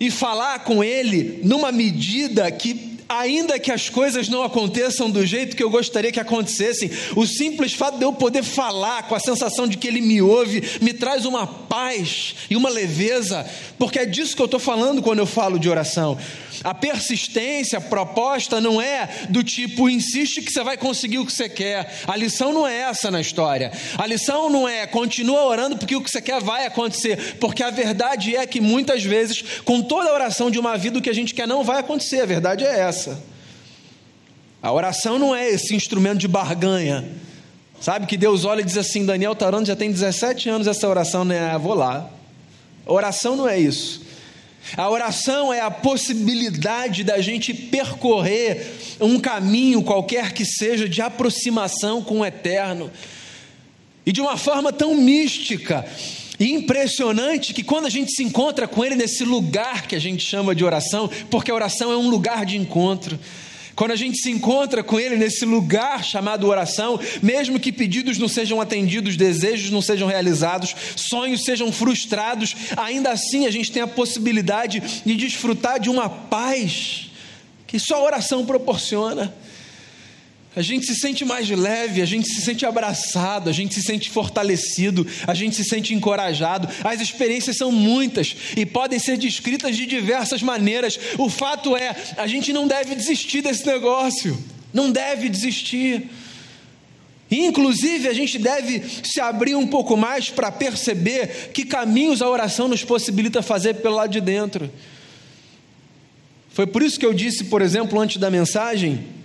e 0.00 0.10
falar 0.10 0.64
com 0.64 0.82
Ele 0.82 1.38
numa 1.44 1.70
medida 1.70 2.50
que 2.50 2.74
ainda 3.08 3.58
que 3.58 3.70
as 3.70 3.88
coisas 3.88 4.28
não 4.28 4.42
aconteçam 4.42 5.10
do 5.10 5.24
jeito 5.24 5.56
que 5.56 5.62
eu 5.62 5.70
gostaria 5.70 6.12
que 6.12 6.20
acontecessem, 6.20 6.90
o 7.14 7.26
simples 7.26 7.72
fato 7.72 7.98
de 7.98 8.04
eu 8.04 8.12
poder 8.12 8.42
falar 8.42 9.04
com 9.04 9.14
a 9.14 9.20
sensação 9.20 9.66
de 9.66 9.76
que 9.76 9.88
Ele 9.88 10.00
me 10.00 10.20
ouve, 10.20 10.62
me 10.80 10.92
traz 10.92 11.24
uma 11.24 11.46
paz 11.46 12.34
e 12.50 12.56
uma 12.56 12.68
leveza, 12.68 13.48
porque 13.78 13.98
é 13.98 14.06
disso 14.06 14.34
que 14.34 14.42
eu 14.42 14.46
estou 14.46 14.60
falando 14.60 15.02
quando 15.02 15.18
eu 15.20 15.26
falo 15.26 15.58
de 15.58 15.68
oração. 15.68 16.18
A 16.64 16.74
persistência 16.74 17.80
proposta 17.80 18.60
não 18.60 18.80
é 18.80 19.08
do 19.28 19.42
tipo, 19.44 19.88
insiste 19.88 20.42
que 20.42 20.50
você 20.50 20.64
vai 20.64 20.76
conseguir 20.76 21.18
o 21.18 21.26
que 21.26 21.32
você 21.32 21.48
quer. 21.48 22.02
A 22.06 22.16
lição 22.16 22.52
não 22.52 22.66
é 22.66 22.76
essa 22.76 23.10
na 23.10 23.20
história. 23.20 23.70
A 23.98 24.06
lição 24.06 24.48
não 24.48 24.68
é, 24.68 24.86
continua 24.86 25.44
orando 25.44 25.76
porque 25.76 25.94
o 25.94 26.00
que 26.00 26.10
você 26.10 26.20
quer 26.20 26.40
vai 26.40 26.66
acontecer. 26.66 27.36
Porque 27.38 27.62
a 27.62 27.70
verdade 27.70 28.34
é 28.34 28.46
que 28.46 28.60
muitas 28.60 29.04
vezes, 29.04 29.42
com 29.64 29.82
toda 29.82 30.10
a 30.10 30.14
oração 30.14 30.50
de 30.50 30.58
uma 30.58 30.76
vida, 30.76 30.98
o 30.98 31.02
que 31.02 31.10
a 31.10 31.14
gente 31.14 31.34
quer 31.34 31.46
não 31.46 31.62
vai 31.62 31.80
acontecer. 31.80 32.20
A 32.20 32.26
verdade 32.26 32.64
é 32.64 32.80
essa. 32.80 32.95
A 34.62 34.72
oração 34.72 35.18
não 35.18 35.34
é 35.34 35.48
esse 35.48 35.74
instrumento 35.74 36.18
de 36.18 36.28
barganha. 36.28 37.04
Sabe 37.80 38.06
que 38.06 38.16
Deus 38.16 38.44
olha 38.44 38.60
e 38.60 38.64
diz 38.64 38.76
assim: 38.76 39.04
Daniel 39.04 39.32
está 39.32 39.46
orando, 39.46 39.66
já 39.66 39.76
tem 39.76 39.90
17 39.90 40.48
anos 40.48 40.66
essa 40.66 40.88
oração, 40.88 41.24
né? 41.24 41.50
Ah, 41.50 41.58
vou 41.58 41.74
lá. 41.74 42.10
A 42.86 42.92
oração 42.92 43.36
não 43.36 43.48
é 43.48 43.58
isso. 43.58 44.02
A 44.76 44.90
oração 44.90 45.52
é 45.52 45.60
a 45.60 45.70
possibilidade 45.70 47.04
da 47.04 47.20
gente 47.20 47.54
percorrer 47.54 48.74
um 49.00 49.20
caminho 49.20 49.82
qualquer 49.82 50.32
que 50.32 50.44
seja 50.44 50.88
de 50.88 51.00
aproximação 51.00 52.02
com 52.02 52.20
o 52.20 52.26
eterno. 52.26 52.90
E 54.04 54.10
de 54.10 54.20
uma 54.20 54.36
forma 54.36 54.72
tão 54.72 54.94
mística 54.94 55.84
e 56.38 56.52
impressionante 56.52 57.54
que 57.54 57.62
quando 57.62 57.86
a 57.86 57.90
gente 57.90 58.12
se 58.12 58.22
encontra 58.22 58.68
com 58.68 58.84
ele 58.84 58.94
nesse 58.94 59.24
lugar 59.24 59.86
que 59.86 59.96
a 59.96 60.00
gente 60.00 60.24
chama 60.24 60.54
de 60.54 60.64
oração, 60.64 61.10
porque 61.30 61.50
a 61.50 61.54
oração 61.54 61.92
é 61.92 61.96
um 61.96 62.08
lugar 62.08 62.44
de 62.44 62.56
encontro. 62.56 63.18
Quando 63.76 63.90
a 63.90 63.96
gente 63.96 64.18
se 64.18 64.30
encontra 64.30 64.82
com 64.82 64.98
Ele 64.98 65.16
nesse 65.16 65.44
lugar 65.44 66.02
chamado 66.02 66.46
oração, 66.46 66.98
mesmo 67.22 67.60
que 67.60 67.70
pedidos 67.70 68.16
não 68.16 68.26
sejam 68.26 68.58
atendidos, 68.58 69.18
desejos 69.18 69.70
não 69.70 69.82
sejam 69.82 70.08
realizados, 70.08 70.74
sonhos 70.96 71.44
sejam 71.44 71.70
frustrados, 71.70 72.56
ainda 72.74 73.10
assim 73.10 73.44
a 73.44 73.50
gente 73.50 73.70
tem 73.70 73.82
a 73.82 73.86
possibilidade 73.86 74.82
de 75.04 75.14
desfrutar 75.14 75.78
de 75.78 75.90
uma 75.90 76.08
paz 76.08 77.10
que 77.66 77.78
só 77.78 77.96
a 77.96 78.04
oração 78.04 78.46
proporciona 78.46 79.34
a 80.56 80.62
gente 80.62 80.86
se 80.86 80.94
sente 80.94 81.22
mais 81.22 81.50
leve, 81.50 82.00
a 82.00 82.06
gente 82.06 82.26
se 82.26 82.40
sente 82.40 82.64
abraçado, 82.64 83.50
a 83.50 83.52
gente 83.52 83.74
se 83.74 83.82
sente 83.82 84.08
fortalecido, 84.08 85.06
a 85.26 85.34
gente 85.34 85.54
se 85.54 85.62
sente 85.62 85.92
encorajado. 85.92 86.66
As 86.82 86.98
experiências 86.98 87.58
são 87.58 87.70
muitas 87.70 88.34
e 88.56 88.64
podem 88.64 88.98
ser 88.98 89.18
descritas 89.18 89.76
de 89.76 89.84
diversas 89.84 90.42
maneiras. 90.42 90.98
O 91.18 91.28
fato 91.28 91.76
é, 91.76 91.94
a 92.16 92.26
gente 92.26 92.54
não 92.54 92.66
deve 92.66 92.94
desistir 92.94 93.42
desse 93.42 93.66
negócio, 93.66 94.42
não 94.72 94.90
deve 94.90 95.28
desistir. 95.28 96.08
Inclusive, 97.30 98.08
a 98.08 98.14
gente 98.14 98.38
deve 98.38 98.82
se 99.04 99.20
abrir 99.20 99.56
um 99.56 99.66
pouco 99.66 99.94
mais 99.94 100.30
para 100.30 100.50
perceber 100.50 101.50
que 101.52 101.66
caminhos 101.66 102.22
a 102.22 102.30
oração 102.30 102.66
nos 102.66 102.82
possibilita 102.82 103.42
fazer 103.42 103.74
pelo 103.74 103.96
lado 103.96 104.10
de 104.10 104.22
dentro. 104.22 104.72
Foi 106.48 106.66
por 106.66 106.82
isso 106.82 106.98
que 106.98 107.04
eu 107.04 107.12
disse, 107.12 107.44
por 107.44 107.60
exemplo, 107.60 108.00
antes 108.00 108.16
da 108.16 108.30
mensagem, 108.30 109.15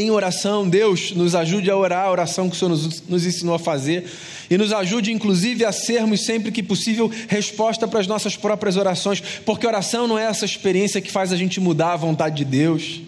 em 0.00 0.10
oração, 0.10 0.68
Deus 0.68 1.12
nos 1.12 1.34
ajude 1.34 1.70
a 1.70 1.76
orar 1.76 2.06
a 2.06 2.10
oração 2.10 2.48
que 2.48 2.56
o 2.56 2.58
Senhor 2.58 2.70
nos, 2.70 3.02
nos, 3.08 3.26
ensinou 3.26 3.54
a 3.54 3.58
fazer 3.58 4.04
e 4.50 4.58
nos 4.58 4.72
ajude, 4.72 5.12
inclusive, 5.12 5.64
a 5.64 5.72
sermos 5.72 6.24
sempre 6.24 6.52
que 6.52 6.62
possível 6.62 7.10
resposta 7.28 7.86
para 7.86 8.00
as 8.00 8.06
nossas 8.06 8.36
próprias 8.36 8.76
orações, 8.76 9.20
porque 9.44 9.66
oração 9.66 10.06
não 10.06 10.18
é 10.18 10.24
essa 10.24 10.44
experiência 10.44 11.00
que 11.00 11.10
faz 11.10 11.32
a 11.32 11.36
gente 11.36 11.60
mudar 11.60 11.92
a 11.92 11.96
vontade 11.96 12.36
de 12.36 12.44
Deus. 12.44 13.00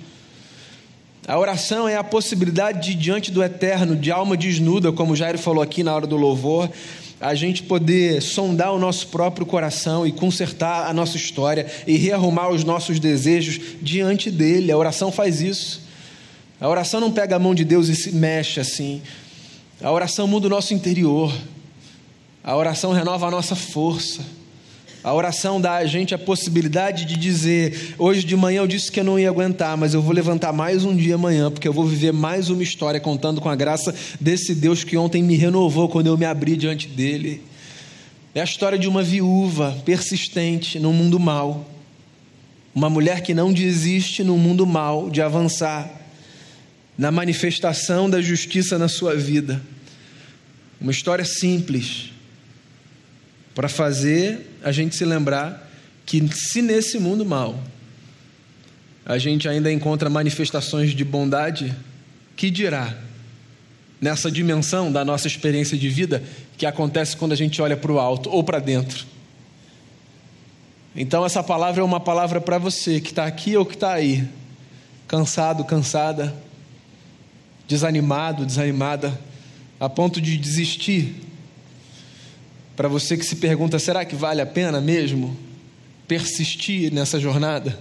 A 1.29 1.39
oração 1.39 1.89
é 1.89 1.97
a 1.97 2.05
possibilidade 2.05 2.89
de, 2.89 2.95
diante 2.95 3.33
do 3.33 3.43
eterno, 3.43 3.97
de 3.97 4.13
alma 4.13 4.37
desnuda, 4.37 4.93
como 4.93 5.17
Jairo 5.17 5.39
falou 5.39 5.63
aqui 5.63 5.83
na 5.83 5.95
hora 5.95 6.07
do 6.07 6.17
louvor, 6.17 6.71
a 7.21 7.35
gente 7.35 7.63
poder 7.63 8.21
sondar 8.23 8.73
o 8.73 8.79
nosso 8.79 9.09
próprio 9.09 9.47
coração 9.47 10.07
e 10.07 10.13
consertar 10.13 10.89
a 10.89 10.93
nossa 10.93 11.17
história 11.17 11.67
e 11.87 11.97
rearrumar 11.97 12.51
os 12.51 12.63
nossos 12.63 13.01
desejos 13.01 13.59
diante 13.81 14.31
dele. 14.31 14.71
A 14.71 14.77
oração 14.77 15.11
faz 15.11 15.41
isso. 15.41 15.86
A 16.61 16.69
oração 16.69 17.01
não 17.01 17.13
pega 17.13 17.37
a 17.37 17.39
mão 17.39 17.55
de 17.55 17.65
Deus 17.65 17.89
e 17.89 17.95
se 17.95 18.13
mexe 18.13 18.61
assim. 18.61 19.03
A 19.83 19.93
oração 19.93 20.27
muda 20.27 20.47
o 20.47 20.51
nosso 20.51 20.73
interior. 20.73 21.33
A 22.43 22.57
oração 22.57 22.93
renova 22.93 23.27
a 23.27 23.31
nossa 23.31 23.55
força. 23.55 24.25
A 25.05 25.13
oração 25.13 25.61
dá 25.61 25.75
a 25.75 25.87
gente 25.87 26.15
a 26.15 26.19
possibilidade 26.19 27.05
de 27.05 27.17
dizer: 27.17 27.95
hoje 27.99 28.25
de 28.25 28.35
manhã 28.35 28.61
eu 28.61 28.67
disse 28.67 28.91
que 28.91 28.99
eu 28.99 29.05
não 29.05 29.19
ia 29.19 29.29
aguentar, 29.29 29.77
mas 29.77 29.93
eu 29.93 30.01
vou 30.01 30.15
levantar 30.15 30.53
mais 30.53 30.83
um 30.83 30.97
dia 30.97 31.15
amanhã, 31.17 31.51
porque 31.51 31.69
eu 31.69 31.73
vou 31.73 31.85
viver 31.85 32.13
mais 32.13 32.49
uma 32.49 32.63
história 32.63 32.99
contando 32.99 33.41
com 33.41 33.49
a 33.51 33.55
graça 33.55 33.95
desse 34.19 34.55
Deus 34.55 34.83
que 34.83 34.97
ontem 34.97 35.23
me 35.23 35.37
renovou 35.37 35.89
quando 35.89 36.07
eu 36.07 36.17
me 36.17 36.25
abri 36.25 36.57
diante 36.57 36.89
dele. 36.89 37.43
É 38.35 38.41
a 38.41 38.45
história 38.45 38.79
de 38.79 38.89
uma 38.89 39.03
viúva 39.03 39.77
persistente 39.85 40.79
num 40.79 40.93
mundo 40.93 41.21
mau. 41.21 41.67
Uma 42.75 42.91
mulher 42.91 43.21
que 43.21 43.35
não 43.35 43.53
desiste 43.53 44.25
no 44.25 44.37
mundo 44.37 44.67
mau 44.67 45.09
de 45.09 45.23
avançar 45.23 46.06
na 46.97 47.11
manifestação 47.11 48.09
da 48.09 48.21
justiça 48.21 48.79
na 48.79 48.89
sua 48.89 49.15
vida. 49.15 49.61
Uma 50.81 50.93
história 50.93 51.25
simples, 51.25 52.11
para 53.55 53.69
fazer 53.69 54.59
a 54.63 54.73
gente 54.73 54.95
se 54.95 55.05
lembrar 55.05 55.71
que, 56.05 56.23
se 56.35 56.63
nesse 56.63 56.99
mundo 56.99 57.25
mal, 57.25 57.59
a 59.05 59.19
gente 59.19 59.49
ainda 59.49 59.73
encontra 59.73 60.11
manifestações 60.11 60.93
de 60.93 61.05
bondade, 61.05 61.75
que 62.35 62.51
dirá 62.51 62.97
nessa 64.01 64.31
dimensão 64.31 64.93
da 64.93 65.05
nossa 65.05 65.27
experiência 65.27 65.77
de 65.77 65.89
vida 65.89 66.23
que 66.59 66.67
acontece 66.67 67.17
quando 67.17 67.33
a 67.33 67.37
gente 67.37 67.61
olha 67.63 67.77
para 67.77 67.93
o 67.93 67.99
alto 67.99 68.29
ou 68.31 68.45
para 68.45 68.59
dentro. 68.59 69.07
Então, 70.95 71.25
essa 71.25 71.43
palavra 71.43 71.83
é 71.83 71.85
uma 71.85 72.01
palavra 72.01 72.41
para 72.41 72.59
você 72.59 73.01
que 73.01 73.11
está 73.11 73.27
aqui 73.27 73.57
ou 73.57 73.65
que 73.65 73.75
está 73.75 73.93
aí, 73.93 74.27
cansado, 75.07 75.65
cansada 75.65 76.35
desanimado, 77.67 78.47
desanimada, 78.47 79.19
a 79.79 79.89
ponto 79.89 80.21
de 80.21 80.37
desistir. 80.37 81.15
Para 82.77 82.89
você 82.89 83.17
que 83.17 83.25
se 83.25 83.37
pergunta: 83.37 83.79
será 83.79 84.05
que 84.05 84.15
vale 84.15 84.41
a 84.41 84.47
pena 84.47 84.81
mesmo 84.81 85.37
persistir 86.07 86.93
nessa 86.93 87.19
jornada? 87.19 87.79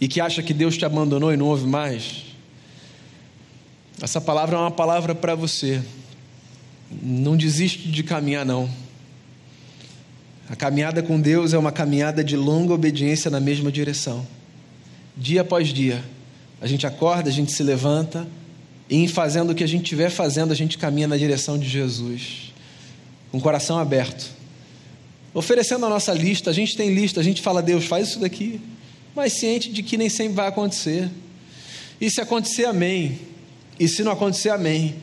E 0.00 0.08
que 0.08 0.20
acha 0.20 0.42
que 0.42 0.52
Deus 0.52 0.76
te 0.76 0.84
abandonou 0.84 1.32
e 1.32 1.36
não 1.36 1.46
ouve 1.46 1.66
mais? 1.66 2.24
Essa 4.00 4.20
palavra 4.20 4.56
é 4.56 4.60
uma 4.60 4.70
palavra 4.70 5.14
para 5.14 5.34
você. 5.34 5.82
Não 6.90 7.36
desiste 7.36 7.88
de 7.88 8.02
caminhar, 8.02 8.44
não. 8.44 8.68
A 10.48 10.56
caminhada 10.56 11.02
com 11.02 11.18
Deus 11.18 11.54
é 11.54 11.58
uma 11.58 11.72
caminhada 11.72 12.22
de 12.22 12.36
longa 12.36 12.74
obediência 12.74 13.30
na 13.30 13.40
mesma 13.40 13.72
direção, 13.72 14.26
dia 15.16 15.40
após 15.40 15.68
dia 15.68 16.04
a 16.64 16.66
gente 16.66 16.86
acorda, 16.86 17.28
a 17.28 17.32
gente 17.32 17.52
se 17.52 17.62
levanta, 17.62 18.26
e 18.88 18.96
em 18.96 19.06
fazendo 19.06 19.50
o 19.50 19.54
que 19.54 19.62
a 19.62 19.66
gente 19.66 19.82
estiver 19.82 20.08
fazendo, 20.08 20.50
a 20.50 20.54
gente 20.54 20.78
caminha 20.78 21.06
na 21.06 21.14
direção 21.14 21.58
de 21.58 21.68
Jesus, 21.68 22.54
com 23.30 23.36
o 23.36 23.40
coração 23.42 23.78
aberto, 23.78 24.30
oferecendo 25.34 25.84
a 25.84 25.90
nossa 25.90 26.14
lista. 26.14 26.48
A 26.48 26.54
gente 26.54 26.74
tem 26.74 26.94
lista, 26.94 27.20
a 27.20 27.22
gente 27.22 27.42
fala, 27.42 27.60
Deus, 27.60 27.84
faz 27.84 28.08
isso 28.08 28.18
daqui, 28.18 28.62
mas 29.14 29.34
ciente 29.34 29.70
de 29.70 29.82
que 29.82 29.98
nem 29.98 30.08
sempre 30.08 30.32
vai 30.32 30.48
acontecer. 30.48 31.10
E 32.00 32.10
se 32.10 32.22
acontecer, 32.22 32.64
amém. 32.64 33.18
E 33.78 33.86
se 33.86 34.02
não 34.02 34.12
acontecer, 34.12 34.48
amém. 34.48 34.94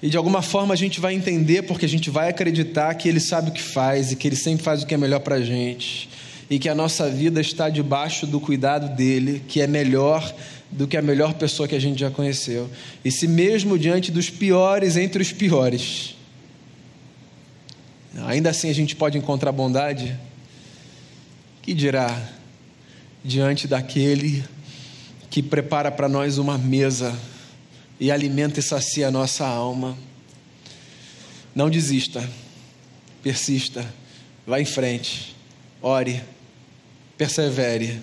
E 0.00 0.08
de 0.08 0.16
alguma 0.16 0.40
forma 0.40 0.72
a 0.72 0.76
gente 0.76 1.00
vai 1.00 1.14
entender, 1.14 1.62
porque 1.62 1.84
a 1.84 1.88
gente 1.88 2.10
vai 2.10 2.28
acreditar 2.28 2.94
que 2.94 3.08
Ele 3.08 3.18
sabe 3.18 3.50
o 3.50 3.52
que 3.52 3.60
faz 3.62 4.12
e 4.12 4.16
que 4.16 4.28
Ele 4.28 4.36
sempre 4.36 4.62
faz 4.62 4.84
o 4.84 4.86
que 4.86 4.94
é 4.94 4.96
melhor 4.96 5.18
para 5.18 5.34
a 5.34 5.42
gente. 5.42 6.08
E 6.48 6.60
que 6.60 6.68
a 6.68 6.76
nossa 6.76 7.10
vida 7.10 7.40
está 7.40 7.68
debaixo 7.68 8.24
do 8.24 8.38
cuidado 8.38 8.94
dele, 8.94 9.42
que 9.48 9.60
é 9.60 9.66
melhor 9.66 10.32
do 10.72 10.88
que 10.88 10.96
a 10.96 11.02
melhor 11.02 11.34
pessoa 11.34 11.68
que 11.68 11.74
a 11.74 11.80
gente 11.80 12.00
já 12.00 12.10
conheceu. 12.10 12.68
E 13.04 13.10
se 13.10 13.28
mesmo 13.28 13.78
diante 13.78 14.10
dos 14.10 14.30
piores 14.30 14.96
entre 14.96 15.22
os 15.22 15.30
piores, 15.30 16.16
ainda 18.24 18.50
assim 18.50 18.70
a 18.70 18.74
gente 18.74 18.96
pode 18.96 19.18
encontrar 19.18 19.52
bondade, 19.52 20.18
que 21.60 21.74
dirá 21.74 22.30
diante 23.22 23.68
daquele 23.68 24.42
que 25.30 25.42
prepara 25.42 25.90
para 25.90 26.08
nós 26.08 26.38
uma 26.38 26.58
mesa 26.58 27.16
e 28.00 28.10
alimenta 28.10 28.58
e 28.58 28.62
sacia 28.62 29.08
a 29.08 29.10
nossa 29.10 29.46
alma. 29.46 29.96
Não 31.54 31.68
desista, 31.68 32.28
persista, 33.22 33.86
vá 34.46 34.58
em 34.58 34.64
frente, 34.64 35.36
ore, 35.80 36.22
persevere. 37.16 38.00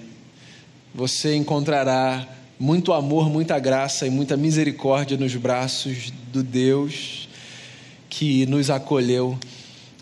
Você 0.94 1.36
encontrará 1.36 2.39
muito 2.60 2.92
amor, 2.92 3.30
muita 3.30 3.58
graça 3.58 4.06
e 4.06 4.10
muita 4.10 4.36
misericórdia 4.36 5.16
nos 5.16 5.34
braços 5.38 6.12
do 6.34 6.44
Deus 6.44 7.30
que 8.10 8.46
nos 8.48 8.70
acolheu 8.70 9.40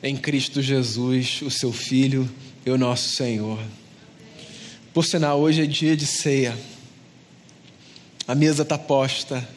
em 0.01 0.17
Cristo 0.17 0.59
Jesus, 0.59 1.43
o 1.43 1.51
seu 1.51 1.71
Filho 1.71 2.27
e 2.65 2.71
o 2.71 2.77
nosso 2.77 3.09
Senhor. 3.09 3.59
Por 4.91 5.05
sinal, 5.05 5.39
hoje 5.39 5.61
é 5.61 5.65
dia 5.67 5.95
de 5.95 6.07
ceia. 6.07 6.57
A 8.27 8.33
mesa 8.33 8.63
está 8.63 8.75
posta 8.75 9.47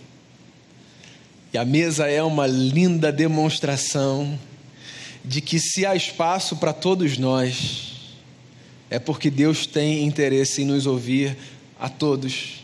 e 1.54 1.56
a 1.56 1.64
mesa 1.64 2.06
é 2.06 2.22
uma 2.22 2.46
linda 2.46 3.10
demonstração 3.10 4.38
de 5.24 5.40
que 5.40 5.58
se 5.58 5.86
há 5.86 5.96
espaço 5.96 6.56
para 6.56 6.74
todos 6.74 7.16
nós, 7.16 7.92
é 8.90 8.98
porque 8.98 9.30
Deus 9.30 9.64
tem 9.64 10.04
interesse 10.04 10.60
em 10.60 10.66
nos 10.66 10.84
ouvir 10.84 11.34
a 11.78 11.88
todos. 11.88 12.60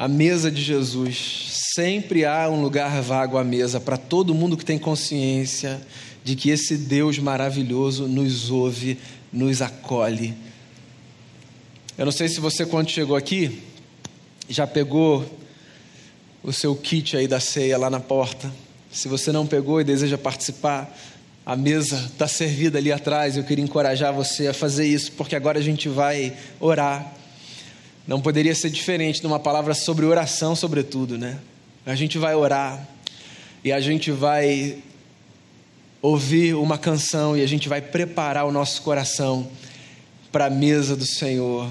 A 0.00 0.08
mesa 0.08 0.50
de 0.50 0.62
Jesus, 0.62 1.48
sempre 1.74 2.24
há 2.24 2.48
um 2.48 2.62
lugar 2.62 3.02
vago 3.02 3.36
à 3.36 3.44
mesa 3.44 3.78
para 3.78 3.98
todo 3.98 4.34
mundo 4.34 4.56
que 4.56 4.64
tem 4.64 4.78
consciência 4.78 5.78
de 6.24 6.34
que 6.34 6.48
esse 6.48 6.74
Deus 6.74 7.18
maravilhoso 7.18 8.08
nos 8.08 8.50
ouve, 8.50 8.98
nos 9.30 9.60
acolhe. 9.60 10.32
Eu 11.98 12.06
não 12.06 12.12
sei 12.12 12.30
se 12.30 12.40
você, 12.40 12.64
quando 12.64 12.88
chegou 12.88 13.14
aqui, 13.14 13.60
já 14.48 14.66
pegou 14.66 15.38
o 16.42 16.50
seu 16.50 16.74
kit 16.74 17.18
aí 17.18 17.28
da 17.28 17.38
ceia 17.38 17.76
lá 17.76 17.90
na 17.90 18.00
porta. 18.00 18.50
Se 18.90 19.06
você 19.06 19.30
não 19.30 19.46
pegou 19.46 19.82
e 19.82 19.84
deseja 19.84 20.16
participar, 20.16 20.98
a 21.44 21.54
mesa 21.54 22.06
está 22.10 22.26
servida 22.26 22.78
ali 22.78 22.90
atrás. 22.90 23.36
Eu 23.36 23.44
queria 23.44 23.62
encorajar 23.62 24.14
você 24.14 24.46
a 24.48 24.54
fazer 24.54 24.86
isso, 24.86 25.12
porque 25.12 25.36
agora 25.36 25.58
a 25.58 25.62
gente 25.62 25.90
vai 25.90 26.34
orar. 26.58 27.19
Não 28.06 28.20
poderia 28.20 28.54
ser 28.54 28.70
diferente 28.70 29.20
de 29.20 29.26
uma 29.26 29.38
palavra 29.38 29.74
sobre 29.74 30.04
oração, 30.04 30.56
sobretudo, 30.56 31.16
né? 31.16 31.38
A 31.86 31.94
gente 31.94 32.18
vai 32.18 32.34
orar 32.34 32.88
e 33.64 33.72
a 33.72 33.80
gente 33.80 34.10
vai 34.10 34.78
ouvir 36.02 36.54
uma 36.54 36.78
canção 36.78 37.36
e 37.36 37.42
a 37.42 37.46
gente 37.46 37.68
vai 37.68 37.80
preparar 37.80 38.46
o 38.46 38.52
nosso 38.52 38.82
coração 38.82 39.48
para 40.32 40.46
a 40.46 40.50
mesa 40.50 40.96
do 40.96 41.06
Senhor 41.06 41.70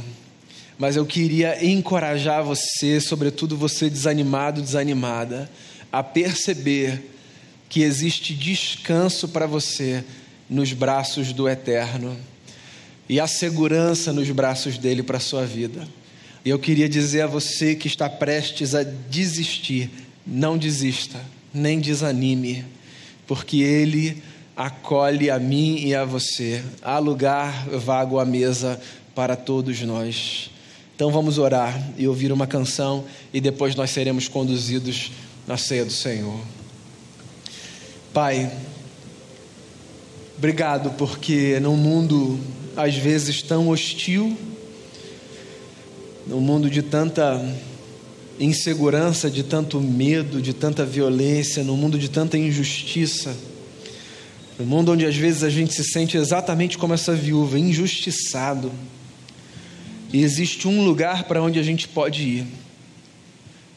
mas 0.79 0.95
eu 0.95 1.05
queria 1.05 1.63
encorajar 1.63 2.41
você, 2.41 3.01
sobretudo 3.01 3.57
você 3.57 3.89
desanimado, 3.89 4.61
desanimada, 4.61 5.51
a 5.91 6.01
perceber 6.01 7.03
que 7.67 7.81
existe 7.81 8.33
descanso 8.33 9.27
para 9.27 9.45
você 9.45 10.05
nos 10.49 10.71
braços 10.71 11.33
do 11.33 11.49
Eterno 11.49 12.17
e 13.09 13.19
a 13.19 13.27
segurança 13.27 14.13
nos 14.13 14.31
braços 14.31 14.77
dele 14.77 15.03
para 15.03 15.17
a 15.17 15.19
sua 15.19 15.45
vida. 15.45 15.85
E 16.49 16.51
eu 16.51 16.57
queria 16.57 16.89
dizer 16.89 17.21
a 17.21 17.27
você 17.27 17.75
que 17.75 17.85
está 17.85 18.09
prestes 18.09 18.73
a 18.73 18.81
desistir, 18.81 19.87
não 20.25 20.57
desista, 20.57 21.21
nem 21.53 21.79
desanime, 21.79 22.65
porque 23.27 23.57
ele 23.57 24.23
acolhe 24.57 25.29
a 25.29 25.37
mim 25.37 25.77
e 25.85 25.93
a 25.93 26.03
você. 26.03 26.63
Há 26.81 26.97
lugar 26.97 27.67
vago 27.69 28.17
à 28.17 28.25
mesa 28.25 28.81
para 29.13 29.35
todos 29.35 29.79
nós. 29.81 30.49
Então 30.95 31.11
vamos 31.11 31.37
orar 31.37 31.79
e 31.95 32.07
ouvir 32.07 32.31
uma 32.31 32.47
canção 32.47 33.05
e 33.31 33.39
depois 33.39 33.75
nós 33.75 33.91
seremos 33.91 34.27
conduzidos 34.27 35.11
na 35.45 35.55
ceia 35.55 35.85
do 35.85 35.93
Senhor. 35.93 36.39
Pai, 38.11 38.51
obrigado 40.35 40.97
porque 40.97 41.59
num 41.59 41.77
mundo 41.77 42.39
às 42.75 42.95
vezes 42.95 43.43
tão 43.43 43.69
hostil, 43.69 44.35
num 46.29 46.39
mundo 46.39 46.69
de 46.69 46.83
tanta 46.83 47.43
insegurança, 48.39 49.31
de 49.31 49.41
tanto 49.41 49.81
medo, 49.81 50.39
de 50.39 50.53
tanta 50.53 50.85
violência, 50.85 51.63
num 51.63 51.75
mundo 51.75 51.97
de 51.97 52.07
tanta 52.07 52.37
injustiça, 52.37 53.35
num 54.59 54.65
mundo 54.65 54.91
onde 54.91 55.07
às 55.07 55.15
vezes 55.15 55.43
a 55.43 55.49
gente 55.49 55.73
se 55.73 55.83
sente 55.83 56.15
exatamente 56.15 56.77
como 56.77 56.93
essa 56.93 57.15
viúva, 57.15 57.57
injustiçado 57.57 58.71
e 60.13 60.23
existe 60.23 60.67
um 60.67 60.83
lugar 60.83 61.23
para 61.23 61.41
onde 61.41 61.57
a 61.59 61.63
gente 61.63 61.87
pode 61.87 62.23
ir, 62.23 62.47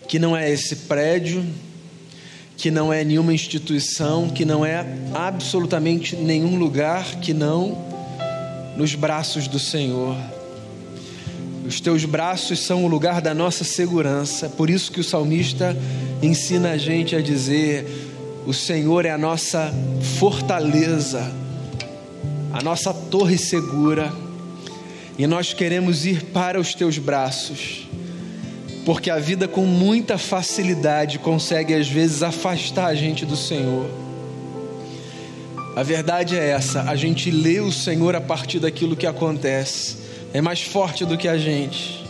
que 0.06 0.18
não 0.18 0.36
é 0.36 0.50
esse 0.50 0.76
prédio, 0.76 1.42
que 2.56 2.70
não 2.70 2.92
é 2.92 3.02
nenhuma 3.02 3.32
instituição, 3.32 4.28
que 4.28 4.44
não 4.44 4.64
é 4.64 4.86
absolutamente 5.14 6.16
nenhum 6.16 6.58
lugar 6.58 7.16
que 7.16 7.32
não 7.32 7.82
nos 8.76 8.94
braços 8.94 9.48
do 9.48 9.58
Senhor. 9.58 10.16
Os 11.72 11.80
teus 11.80 12.04
braços 12.04 12.60
são 12.60 12.84
o 12.84 12.86
lugar 12.86 13.22
da 13.22 13.32
nossa 13.32 13.64
segurança, 13.64 14.46
por 14.46 14.68
isso 14.68 14.92
que 14.92 15.00
o 15.00 15.04
salmista 15.04 15.74
ensina 16.22 16.72
a 16.72 16.76
gente 16.76 17.16
a 17.16 17.22
dizer: 17.22 17.86
o 18.46 18.52
Senhor 18.52 19.06
é 19.06 19.10
a 19.10 19.16
nossa 19.16 19.72
fortaleza, 20.20 21.32
a 22.52 22.62
nossa 22.62 22.92
torre 22.92 23.38
segura. 23.38 24.12
E 25.18 25.26
nós 25.26 25.54
queremos 25.54 26.04
ir 26.04 26.24
para 26.24 26.60
os 26.60 26.74
teus 26.74 26.98
braços, 26.98 27.88
porque 28.84 29.08
a 29.08 29.18
vida 29.18 29.48
com 29.48 29.64
muita 29.64 30.18
facilidade 30.18 31.18
consegue 31.20 31.72
às 31.72 31.88
vezes 31.88 32.22
afastar 32.22 32.88
a 32.88 32.94
gente 32.94 33.24
do 33.24 33.34
Senhor. 33.34 33.88
A 35.74 35.82
verdade 35.82 36.36
é 36.36 36.50
essa: 36.50 36.82
a 36.82 36.96
gente 36.96 37.30
lê 37.30 37.60
o 37.60 37.72
Senhor 37.72 38.14
a 38.14 38.20
partir 38.20 38.58
daquilo 38.58 38.94
que 38.94 39.06
acontece, 39.06 40.01
é 40.32 40.40
mais 40.40 40.62
forte 40.62 41.04
do 41.04 41.16
que 41.16 41.28
a 41.28 41.36
gente, 41.36 42.04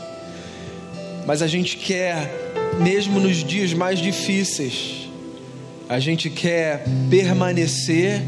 mas 1.26 1.42
a 1.42 1.46
gente 1.46 1.76
quer, 1.76 2.30
mesmo 2.78 3.20
nos 3.20 3.44
dias 3.44 3.72
mais 3.72 3.98
difíceis, 3.98 5.08
a 5.88 5.98
gente 5.98 6.30
quer 6.30 6.84
permanecer 7.10 8.22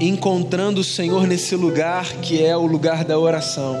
encontrando 0.00 0.80
o 0.80 0.84
Senhor 0.84 1.26
nesse 1.26 1.54
lugar 1.54 2.04
que 2.14 2.44
é 2.44 2.56
o 2.56 2.66
lugar 2.66 3.04
da 3.04 3.18
oração. 3.18 3.76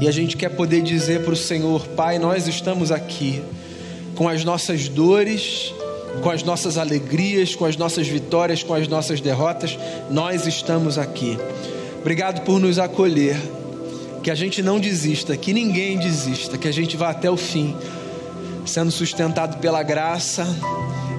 E 0.00 0.08
a 0.08 0.12
gente 0.12 0.36
quer 0.36 0.50
poder 0.50 0.82
dizer 0.82 1.22
para 1.24 1.32
o 1.32 1.36
Senhor: 1.36 1.86
Pai, 1.88 2.18
nós 2.18 2.46
estamos 2.46 2.92
aqui 2.92 3.42
com 4.14 4.28
as 4.28 4.44
nossas 4.44 4.88
dores, 4.88 5.74
com 6.22 6.30
as 6.30 6.42
nossas 6.42 6.78
alegrias, 6.78 7.54
com 7.54 7.64
as 7.64 7.76
nossas 7.76 8.06
vitórias, 8.06 8.62
com 8.62 8.74
as 8.74 8.86
nossas 8.86 9.20
derrotas, 9.20 9.78
nós 10.10 10.46
estamos 10.46 10.98
aqui. 10.98 11.38
Obrigado 12.00 12.42
por 12.42 12.60
nos 12.60 12.78
acolher. 12.78 13.36
Que 14.22 14.30
a 14.30 14.34
gente 14.34 14.62
não 14.62 14.78
desista, 14.78 15.36
que 15.36 15.52
ninguém 15.52 15.98
desista, 15.98 16.58
que 16.58 16.68
a 16.68 16.72
gente 16.72 16.96
vá 16.96 17.10
até 17.10 17.30
o 17.30 17.36
fim, 17.36 17.74
sendo 18.66 18.90
sustentado 18.90 19.58
pela 19.58 19.82
graça 19.82 20.46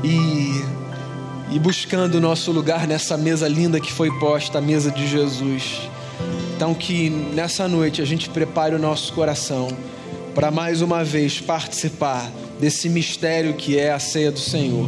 e 0.03 0.81
e 1.51 1.59
buscando 1.59 2.15
o 2.15 2.21
nosso 2.21 2.49
lugar 2.49 2.87
nessa 2.87 3.17
mesa 3.17 3.45
linda 3.45 3.77
que 3.77 3.91
foi 3.91 4.09
posta, 4.19 4.59
a 4.59 4.61
mesa 4.61 4.89
de 4.89 5.05
Jesus. 5.05 5.81
Então, 6.55 6.73
que 6.73 7.09
nessa 7.09 7.67
noite 7.67 8.01
a 8.01 8.05
gente 8.05 8.29
prepare 8.29 8.73
o 8.73 8.79
nosso 8.79 9.11
coração 9.11 9.67
para 10.33 10.49
mais 10.49 10.81
uma 10.81 11.03
vez 11.03 11.41
participar 11.41 12.31
desse 12.57 12.87
mistério 12.87 13.53
que 13.53 13.77
é 13.77 13.91
a 13.91 13.99
ceia 13.99 14.31
do 14.31 14.39
Senhor. 14.39 14.87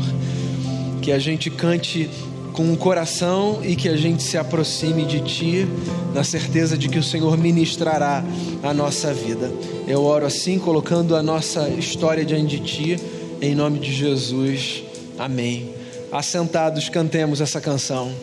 Que 1.01 1.11
a 1.11 1.19
gente 1.19 1.49
cante 1.49 2.09
com 2.53 2.71
o 2.71 2.77
coração 2.77 3.59
e 3.63 3.75
que 3.75 3.89
a 3.89 3.97
gente 3.97 4.23
se 4.23 4.37
aproxime 4.37 5.03
de 5.05 5.19
Ti, 5.19 5.67
na 6.13 6.23
certeza 6.23 6.77
de 6.77 6.87
que 6.87 6.99
o 6.99 7.03
Senhor 7.03 7.37
ministrará 7.37 8.23
a 8.61 8.73
nossa 8.73 9.13
vida. 9.13 9.51
Eu 9.87 10.03
oro 10.03 10.25
assim, 10.25 10.57
colocando 10.59 11.15
a 11.15 11.21
nossa 11.21 11.67
história 11.69 12.23
diante 12.23 12.59
de 12.59 12.59
Ti, 12.59 12.99
em 13.41 13.53
nome 13.53 13.79
de 13.79 13.91
Jesus. 13.91 14.83
Amém 15.17 15.83
assentados, 16.13 16.89
cantemos 16.89 17.41
essa 17.41 17.59
canção. 17.59 18.13